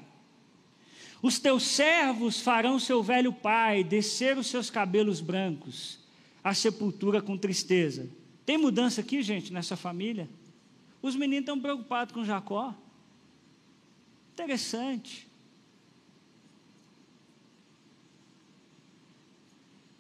Os 1.25 1.39
teus 1.39 1.63
servos 1.63 2.39
farão 2.39 2.79
seu 2.79 3.03
velho 3.03 3.33
pai 3.33 3.83
descer 3.83 4.37
os 4.37 4.47
seus 4.47 4.69
cabelos 4.69 5.23
brancos 5.23 5.99
à 6.45 6.53
sepultura 6.53 7.23
com 7.23 7.39
tristeza. 7.39 8.11
Tem 8.45 8.59
mudança 8.59 9.01
aqui, 9.01 9.23
gente, 9.23 9.51
nessa 9.51 9.75
família? 9.75 10.29
Os 11.01 11.17
meninos 11.17 11.45
estão 11.45 11.59
preocupados 11.59 12.13
com 12.13 12.27
Jacó. 12.27 12.75
Interessante. 14.35 15.27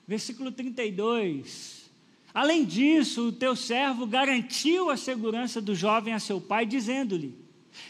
Versículo 0.06 0.52
32. 0.52 1.90
Além 2.34 2.66
disso, 2.66 3.28
o 3.28 3.32
teu 3.32 3.56
servo 3.56 4.06
garantiu 4.06 4.90
a 4.90 4.96
segurança 4.98 5.58
do 5.58 5.74
jovem 5.74 6.12
a 6.12 6.20
seu 6.20 6.38
pai, 6.38 6.66
dizendo-lhe: 6.66 7.34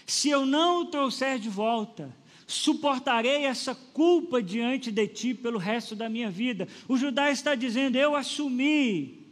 Se 0.07 0.29
eu 0.29 0.47
não 0.47 0.83
o 0.83 0.85
trouxer 0.85 1.41
de 1.41 1.49
volta, 1.49 2.15
suportarei 2.47 3.45
essa 3.45 3.75
culpa 3.75 4.43
diante 4.43 4.91
de 4.91 5.07
ti 5.07 5.35
pelo 5.35 5.59
resto 5.59 5.95
da 5.95 6.09
minha 6.09 6.31
vida. 6.31 6.69
O 6.89 6.97
Judá 6.97 7.31
está 7.31 7.55
dizendo: 7.55 7.97
Eu 7.97 8.15
assumi 8.15 9.25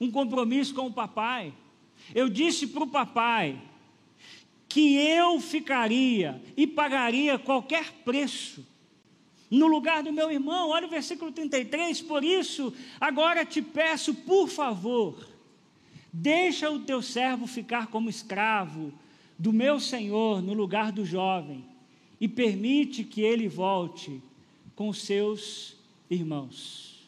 um 0.00 0.10
compromisso 0.10 0.74
com 0.74 0.86
o 0.86 0.92
papai. 0.92 1.52
Eu 2.14 2.28
disse 2.28 2.66
para 2.66 2.84
o 2.84 2.88
papai 2.88 3.60
que 4.68 4.96
eu 4.96 5.40
ficaria 5.40 6.40
e 6.56 6.66
pagaria 6.66 7.38
qualquer 7.38 7.92
preço 8.04 8.66
no 9.50 9.66
lugar 9.66 10.02
do 10.02 10.12
meu 10.12 10.30
irmão. 10.30 10.70
Olha 10.70 10.86
o 10.86 10.90
versículo 10.90 11.32
33. 11.32 12.00
Por 12.02 12.24
isso, 12.24 12.72
agora 13.00 13.44
te 13.44 13.62
peço, 13.62 14.14
por 14.14 14.48
favor, 14.48 15.28
deixa 16.12 16.70
o 16.70 16.80
teu 16.80 17.02
servo 17.02 17.46
ficar 17.46 17.88
como 17.88 18.10
escravo 18.10 18.92
do 19.38 19.52
meu 19.52 19.78
senhor 19.78 20.42
no 20.42 20.52
lugar 20.52 20.90
do 20.90 21.04
jovem 21.04 21.64
e 22.20 22.26
permite 22.26 23.04
que 23.04 23.20
ele 23.20 23.48
volte 23.48 24.20
com 24.74 24.92
seus 24.92 25.76
irmãos. 26.10 27.06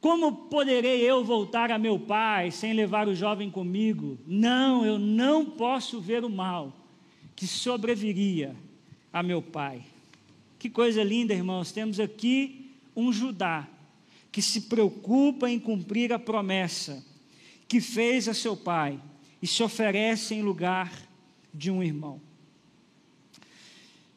Como 0.00 0.32
poderei 0.32 1.00
eu 1.02 1.24
voltar 1.24 1.70
a 1.70 1.78
meu 1.78 1.98
pai 1.98 2.50
sem 2.50 2.72
levar 2.72 3.06
o 3.06 3.14
jovem 3.14 3.50
comigo? 3.50 4.18
Não, 4.26 4.84
eu 4.84 4.98
não 4.98 5.44
posso 5.44 6.00
ver 6.00 6.24
o 6.24 6.30
mal 6.30 6.72
que 7.36 7.46
sobreviria 7.46 8.56
a 9.12 9.22
meu 9.22 9.40
pai. 9.40 9.84
Que 10.58 10.68
coisa 10.68 11.04
linda, 11.04 11.32
irmãos. 11.32 11.70
Temos 11.70 12.00
aqui 12.00 12.70
um 12.96 13.12
Judá 13.12 13.68
que 14.32 14.42
se 14.42 14.62
preocupa 14.62 15.48
em 15.48 15.58
cumprir 15.58 16.12
a 16.12 16.18
promessa 16.18 17.04
que 17.68 17.80
fez 17.80 18.28
a 18.28 18.34
seu 18.34 18.56
pai 18.56 19.00
e 19.40 19.46
se 19.46 19.62
oferece 19.62 20.34
em 20.34 20.42
lugar 20.42 20.92
de 21.54 21.70
um 21.70 21.82
irmão. 21.82 22.20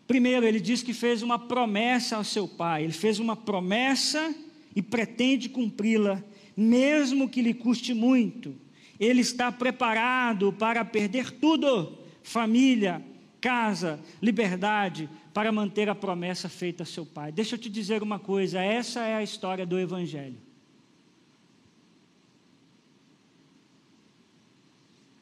Primeiro, 0.08 0.46
ele 0.46 0.60
diz 0.60 0.84
que 0.84 0.94
fez 0.94 1.24
uma 1.24 1.40
promessa 1.40 2.18
ao 2.18 2.24
seu 2.24 2.48
pai. 2.48 2.84
Ele 2.84 2.94
fez 2.94 3.20
uma 3.20 3.36
promessa 3.36 4.34
e 4.76 4.82
pretende 4.82 5.50
cumpri-la, 5.50 6.24
mesmo 6.56 7.28
que 7.28 7.42
lhe 7.42 7.54
custe 7.54 7.94
muito. 7.94 8.56
Ele 9.00 9.22
está 9.22 9.52
preparado 9.52 10.54
para 10.54 10.86
perder 10.86 11.32
tudo: 11.32 11.98
família, 12.22 13.04
casa, 13.42 14.00
liberdade, 14.22 15.10
para 15.34 15.52
manter 15.52 15.90
a 15.90 15.96
promessa 15.96 16.48
feita 16.48 16.84
a 16.84 16.86
seu 16.86 17.06
pai. 17.06 17.32
Deixa 17.32 17.56
eu 17.56 17.60
te 17.60 17.70
dizer 17.70 18.04
uma 18.04 18.20
coisa: 18.20 18.62
essa 18.62 19.02
é 19.02 19.16
a 19.16 19.24
história 19.24 19.66
do 19.66 19.80
Evangelho. 19.80 20.38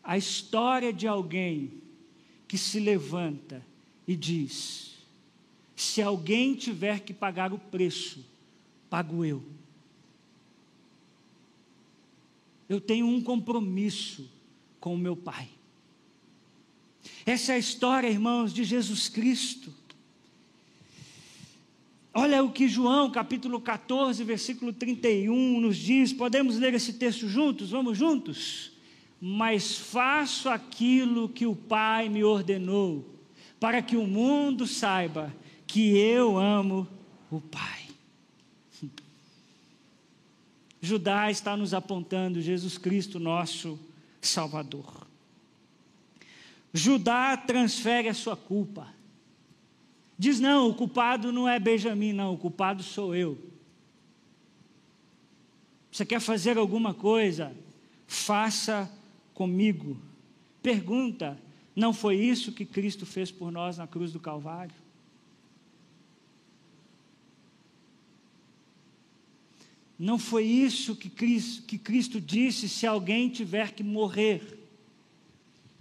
A 0.04 0.18
história 0.18 0.92
de 0.92 1.08
alguém 1.08 1.82
que 2.46 2.58
se 2.58 2.78
levanta 2.82 3.66
e 4.08 4.16
diz: 4.16 4.94
se 5.76 6.02
alguém 6.02 6.56
tiver 6.56 7.00
que 7.02 7.14
pagar 7.14 7.54
o 7.54 7.58
preço, 7.58 8.26
pago 8.90 9.24
eu. 9.26 9.44
Eu 12.68 12.80
tenho 12.80 13.06
um 13.06 13.22
compromisso 13.22 14.30
com 14.80 14.96
o 14.96 14.98
meu 14.98 15.16
Pai. 15.16 15.50
Essa 17.26 17.54
é 17.54 17.56
a 17.56 17.60
história, 17.60 18.10
irmãos, 18.10 18.54
de 18.54 18.64
Jesus 18.64 19.10
Cristo. 19.10 19.74
Olha 22.14 22.44
o 22.44 22.52
que 22.52 22.68
João, 22.68 23.10
capítulo 23.10 23.60
14, 23.60 24.24
versículo 24.24 24.72
31, 24.72 25.60
nos 25.60 25.78
diz. 25.78 26.14
Podemos 26.14 26.58
ler 26.58 26.74
esse 26.74 26.94
texto 26.94 27.28
juntos? 27.28 27.72
Vamos 27.72 27.98
juntos? 27.98 28.72
Mas 29.20 29.78
faço 29.78 30.48
aquilo 30.48 31.28
que 31.28 31.46
o 31.48 31.56
Pai 31.56 32.10
me 32.10 32.24
ordenou, 32.24 33.13
para 33.64 33.82
que 33.82 33.96
o 33.96 34.06
mundo 34.06 34.68
saiba 34.68 35.34
que 35.66 35.98
eu 35.98 36.38
amo 36.38 36.86
o 37.32 37.40
Pai. 37.40 37.88
Judá 40.82 41.32
está 41.32 41.56
nos 41.56 41.74
apontando 41.74 42.42
Jesus 42.42 42.78
Cristo, 42.78 43.22
nosso 43.22 43.80
Salvador. 44.22 45.08
Judá 46.74 47.38
transfere 47.38 48.10
a 48.10 48.14
sua 48.14 48.36
culpa. 48.36 48.94
Diz: 50.20 50.42
não, 50.42 50.68
o 50.68 50.74
culpado 50.74 51.32
não 51.32 51.48
é 51.48 51.58
Benjamim, 51.58 52.12
não, 52.12 52.34
o 52.34 52.38
culpado 52.38 52.84
sou 52.84 53.16
eu. 53.16 53.42
Você 55.90 56.06
quer 56.06 56.20
fazer 56.20 56.58
alguma 56.58 56.94
coisa? 56.94 57.56
Faça 58.08 58.92
comigo. 59.34 59.98
Pergunta: 60.62 61.40
não 61.76 61.94
foi 61.94 62.18
isso 62.18 62.52
que 62.52 62.66
Cristo 62.66 63.06
fez 63.06 63.32
por 63.32 63.52
nós 63.52 63.78
na 63.78 63.88
cruz 63.88 64.12
do 64.12 64.20
Calvário? 64.20 64.76
Não 69.98 70.20
foi 70.20 70.44
isso 70.44 70.96
que 70.96 71.10
Cristo, 71.10 71.64
que 71.64 71.78
Cristo 71.78 72.20
disse: 72.20 72.68
se 72.68 72.86
alguém 72.86 73.30
tiver 73.30 73.72
que 73.72 73.84
morrer, 73.84 74.60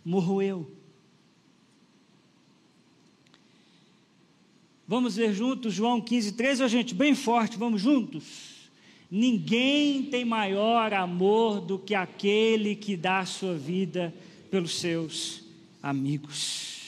morro 0.05 0.41
eu. 0.41 0.71
Vamos 4.87 5.17
ver 5.17 5.33
juntos 5.33 5.75
João 5.75 6.01
15, 6.01 6.33
13, 6.33 6.69
gente, 6.69 6.95
bem 6.95 7.15
forte, 7.15 7.57
vamos 7.57 7.81
juntos. 7.81 8.53
Ninguém 9.11 10.05
tem 10.05 10.25
maior 10.25 10.93
amor 10.95 11.61
do 11.61 11.79
que 11.79 11.95
aquele 11.95 12.75
que 12.75 12.97
dá 12.97 13.21
a 13.21 13.27
sua 13.27 13.55
vida 13.55 14.15
pelos 14.51 14.79
seus 14.79 15.43
amigos. 15.83 16.81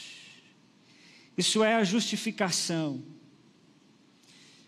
Isso 1.36 1.64
é 1.64 1.74
a 1.74 1.84
justificação. 1.84 3.03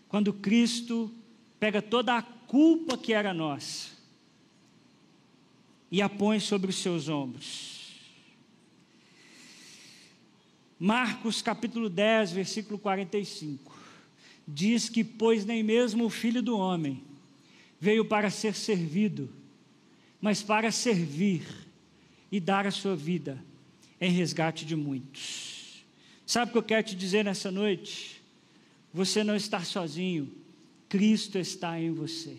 Quando 0.09 0.33
Cristo 0.33 1.11
pega 1.59 1.81
toda 1.81 2.17
a 2.17 2.21
culpa 2.21 2.97
que 2.97 3.13
era 3.13 3.33
nossa 3.33 3.89
e 5.89 6.01
a 6.01 6.09
põe 6.09 6.39
sobre 6.39 6.69
os 6.69 6.75
seus 6.75 7.07
ombros. 7.07 7.77
Marcos 10.79 11.41
capítulo 11.41 11.89
10, 11.89 12.33
versículo 12.33 12.77
45, 12.77 13.75
diz 14.47 14.89
que, 14.89 15.03
pois 15.03 15.43
nem 15.43 15.63
mesmo 15.63 16.05
o 16.05 16.09
filho 16.09 16.41
do 16.41 16.57
homem 16.57 17.03
veio 17.79 18.05
para 18.05 18.29
ser 18.29 18.53
servido, 18.53 19.29
mas 20.21 20.43
para 20.43 20.71
servir 20.71 21.47
e 22.31 22.39
dar 22.39 22.67
a 22.67 22.71
sua 22.71 22.95
vida 22.95 23.43
em 23.99 24.11
resgate 24.11 24.65
de 24.65 24.75
muitos. 24.75 25.85
Sabe 26.25 26.49
o 26.49 26.51
que 26.51 26.57
eu 26.57 26.63
quero 26.63 26.87
te 26.87 26.95
dizer 26.95 27.23
nessa 27.23 27.49
noite? 27.49 28.21
Você 28.93 29.23
não 29.23 29.35
está 29.35 29.63
sozinho. 29.63 30.31
Cristo 30.89 31.37
está 31.37 31.79
em 31.79 31.91
você. 31.91 32.37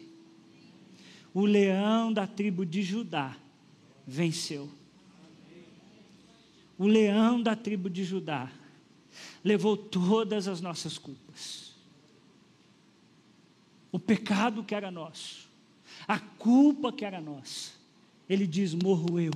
O 1.35 1.45
leão 1.45 2.13
da 2.13 2.27
tribo 2.27 2.65
de 2.65 2.83
Judá 2.83 3.37
venceu. 4.07 4.69
O 6.79 6.87
leão 6.87 7.43
da 7.43 7.57
tribo 7.57 7.91
de 7.91 8.05
Judá 8.05 8.51
levou 9.45 9.77
todas 9.77 10.49
as 10.49 10.61
nossas 10.61 10.97
culpas. 10.97 11.75
O 13.91 13.99
pecado 13.99 14.63
que 14.63 14.75
era 14.75 14.91
nosso, 14.91 15.49
a 16.07 16.19
culpa 16.19 16.93
que 16.93 17.05
era 17.05 17.21
nossa. 17.21 17.73
Ele 18.29 18.47
diz: 18.47 18.75
morro 18.75 19.19
eu. 19.19 19.33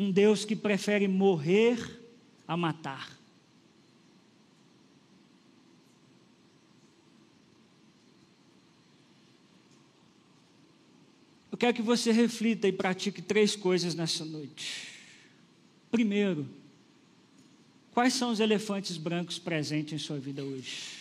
Um 0.00 0.10
Deus 0.10 0.44
que 0.44 0.56
prefere 0.56 1.06
morrer 1.06 2.00
a 2.48 2.56
matar. 2.56 3.20
quero 11.60 11.74
que 11.74 11.82
você 11.82 12.10
reflita 12.10 12.66
e 12.66 12.72
pratique 12.72 13.20
três 13.20 13.54
coisas 13.54 13.94
nessa 13.94 14.24
noite. 14.24 14.88
Primeiro, 15.90 16.48
quais 17.92 18.14
são 18.14 18.30
os 18.30 18.40
elefantes 18.40 18.96
brancos 18.96 19.38
presentes 19.38 19.92
em 19.92 19.98
sua 19.98 20.18
vida 20.18 20.42
hoje? 20.42 20.98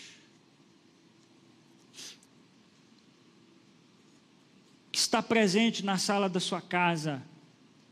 Que 4.92 5.00
está 5.00 5.24
presente 5.24 5.86
na 5.86 5.98
sala 5.98 6.28
da 6.28 6.42
sua 6.42 6.62
casa 6.62 7.24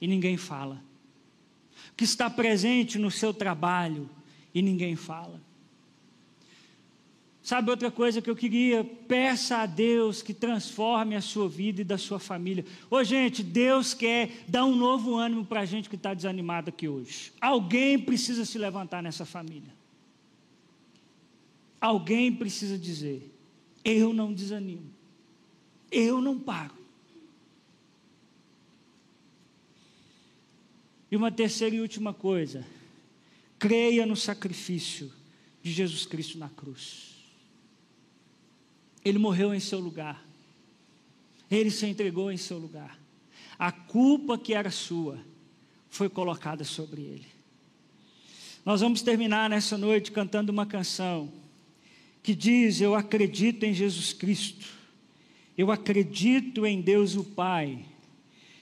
e 0.01 0.05
ninguém 0.05 0.35
fala. 0.35 0.83
Que 1.97 2.05
está 2.05 2.29
presente 2.29 2.97
no 2.97 3.11
seu 3.11 3.33
trabalho 3.33 4.09
e 4.53 4.61
ninguém 4.61 4.95
fala. 4.95 5.41
Sabe 7.47 7.71
outra 7.71 7.89
coisa 7.89 8.21
que 8.21 8.29
eu 8.29 8.35
queria? 8.35 8.83
Peça 8.83 9.59
a 9.59 9.65
Deus 9.65 10.21
que 10.21 10.33
transforme 10.33 11.15
a 11.15 11.21
sua 11.21 11.47
vida 11.47 11.79
e 11.79 11.85
da 11.85 11.97
sua 11.97 12.19
família. 12.19 12.65
Ô 12.89 13.01
gente, 13.05 13.41
Deus 13.41 13.93
quer 13.93 14.43
dar 14.49 14.65
um 14.65 14.75
novo 14.75 15.15
ânimo 15.15 15.45
para 15.45 15.61
a 15.61 15.65
gente 15.65 15.87
que 15.87 15.95
está 15.95 16.13
desanimado 16.13 16.67
aqui 16.67 16.89
hoje. 16.89 17.31
Alguém 17.39 17.97
precisa 17.97 18.43
se 18.43 18.57
levantar 18.57 19.01
nessa 19.01 19.25
família. 19.25 19.73
Alguém 21.79 22.35
precisa 22.35 22.77
dizer: 22.77 23.33
Eu 23.81 24.13
não 24.13 24.33
desanimo. 24.33 24.91
Eu 25.89 26.21
não 26.21 26.37
paro. 26.37 26.76
E 31.11 31.15
uma 31.15 31.31
terceira 31.31 31.75
e 31.75 31.81
última 31.81 32.13
coisa: 32.13 32.65
creia 33.57 34.05
no 34.05 34.15
sacrifício 34.15 35.11
de 35.63 35.71
Jesus 35.71 36.05
Cristo 36.05 36.37
na 36.37 36.49
cruz. 36.49 37.15
Ele 39.03 39.17
morreu 39.17 39.53
em 39.53 39.59
seu 39.59 39.79
lugar. 39.79 40.25
Ele 41.49 41.71
se 41.71 41.85
entregou 41.85 42.31
em 42.31 42.37
seu 42.37 42.57
lugar. 42.57 42.99
A 43.57 43.71
culpa 43.71 44.37
que 44.37 44.53
era 44.53 44.69
sua 44.69 45.17
foi 45.89 46.09
colocada 46.09 46.63
sobre 46.63 47.01
ele. 47.01 47.25
Nós 48.65 48.81
vamos 48.81 49.01
terminar 49.01 49.49
nessa 49.49 49.77
noite 49.77 50.11
cantando 50.11 50.51
uma 50.51 50.65
canção 50.65 51.31
que 52.21 52.35
diz: 52.35 52.81
Eu 52.81 52.95
acredito 52.95 53.63
em 53.63 53.73
Jesus 53.73 54.11
Cristo, 54.11 54.67
eu 55.57 55.71
acredito 55.71 56.65
em 56.65 56.81
Deus 56.81 57.15
o 57.15 57.23
Pai, 57.23 57.85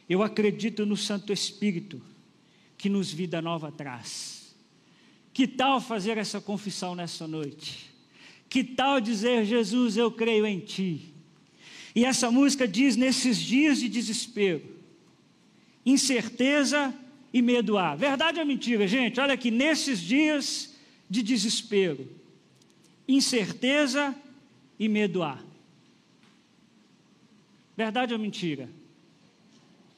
eu 0.07 0.21
acredito 0.21 0.85
no 0.85 0.95
Santo 0.95 1.33
Espírito 1.33 1.99
que 2.77 2.89
nos 2.89 3.11
vida 3.11 3.41
nova 3.41 3.71
traz. 3.71 4.55
Que 5.33 5.47
tal 5.47 5.81
fazer 5.81 6.17
essa 6.17 6.39
confissão 6.39 6.95
nessa 6.95 7.27
noite? 7.27 7.93
Que 8.49 8.63
tal 8.63 9.01
dizer, 9.01 9.45
Jesus, 9.45 9.97
eu 9.97 10.11
creio 10.11 10.45
em 10.45 10.59
Ti? 10.59 11.13
E 11.93 12.05
essa 12.05 12.29
música 12.29 12.67
diz: 12.67 12.95
nesses 12.95 13.37
dias 13.37 13.79
de 13.79 13.89
desespero, 13.89 14.61
incerteza 15.85 16.93
e 17.33 17.41
medo 17.41 17.77
há. 17.77 17.95
Verdade 17.95 18.39
ou 18.39 18.45
mentira, 18.45 18.87
gente? 18.87 19.19
Olha 19.19 19.33
aqui, 19.33 19.51
nesses 19.51 19.99
dias 19.99 20.73
de 21.09 21.21
desespero, 21.21 22.09
incerteza 23.07 24.15
e 24.79 24.87
medo 24.87 25.21
há. 25.21 25.37
Verdade 27.75 28.13
ou 28.13 28.19
mentira? 28.19 28.69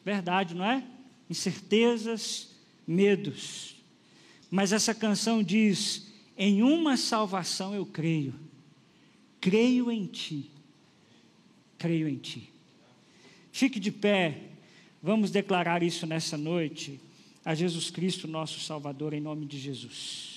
Verdade, 0.03 0.55
não 0.55 0.65
é? 0.65 0.83
Incertezas, 1.29 2.56
medos. 2.87 3.75
Mas 4.49 4.71
essa 4.71 4.95
canção 4.95 5.43
diz: 5.43 6.07
em 6.37 6.63
uma 6.63 6.95
salvação 6.95 7.75
eu 7.75 7.85
creio. 7.85 8.33
Creio 9.41 9.91
em 9.91 10.05
ti. 10.05 10.49
Creio 11.77 12.07
em 12.07 12.15
ti. 12.15 12.49
Fique 13.51 13.79
de 13.79 13.91
pé. 13.91 14.41
Vamos 15.03 15.29
declarar 15.29 15.83
isso 15.83 16.07
nessa 16.07 16.37
noite 16.37 16.99
a 17.45 17.53
Jesus 17.53 17.89
Cristo, 17.89 18.27
nosso 18.27 18.59
Salvador, 18.59 19.13
em 19.13 19.21
nome 19.21 19.45
de 19.45 19.59
Jesus. 19.59 20.36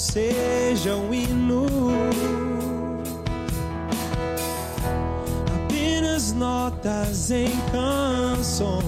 Seja 0.00 0.96
um 0.96 1.12
apenas 5.54 6.32
notas 6.32 7.30
em 7.30 7.50
canções, 7.70 8.82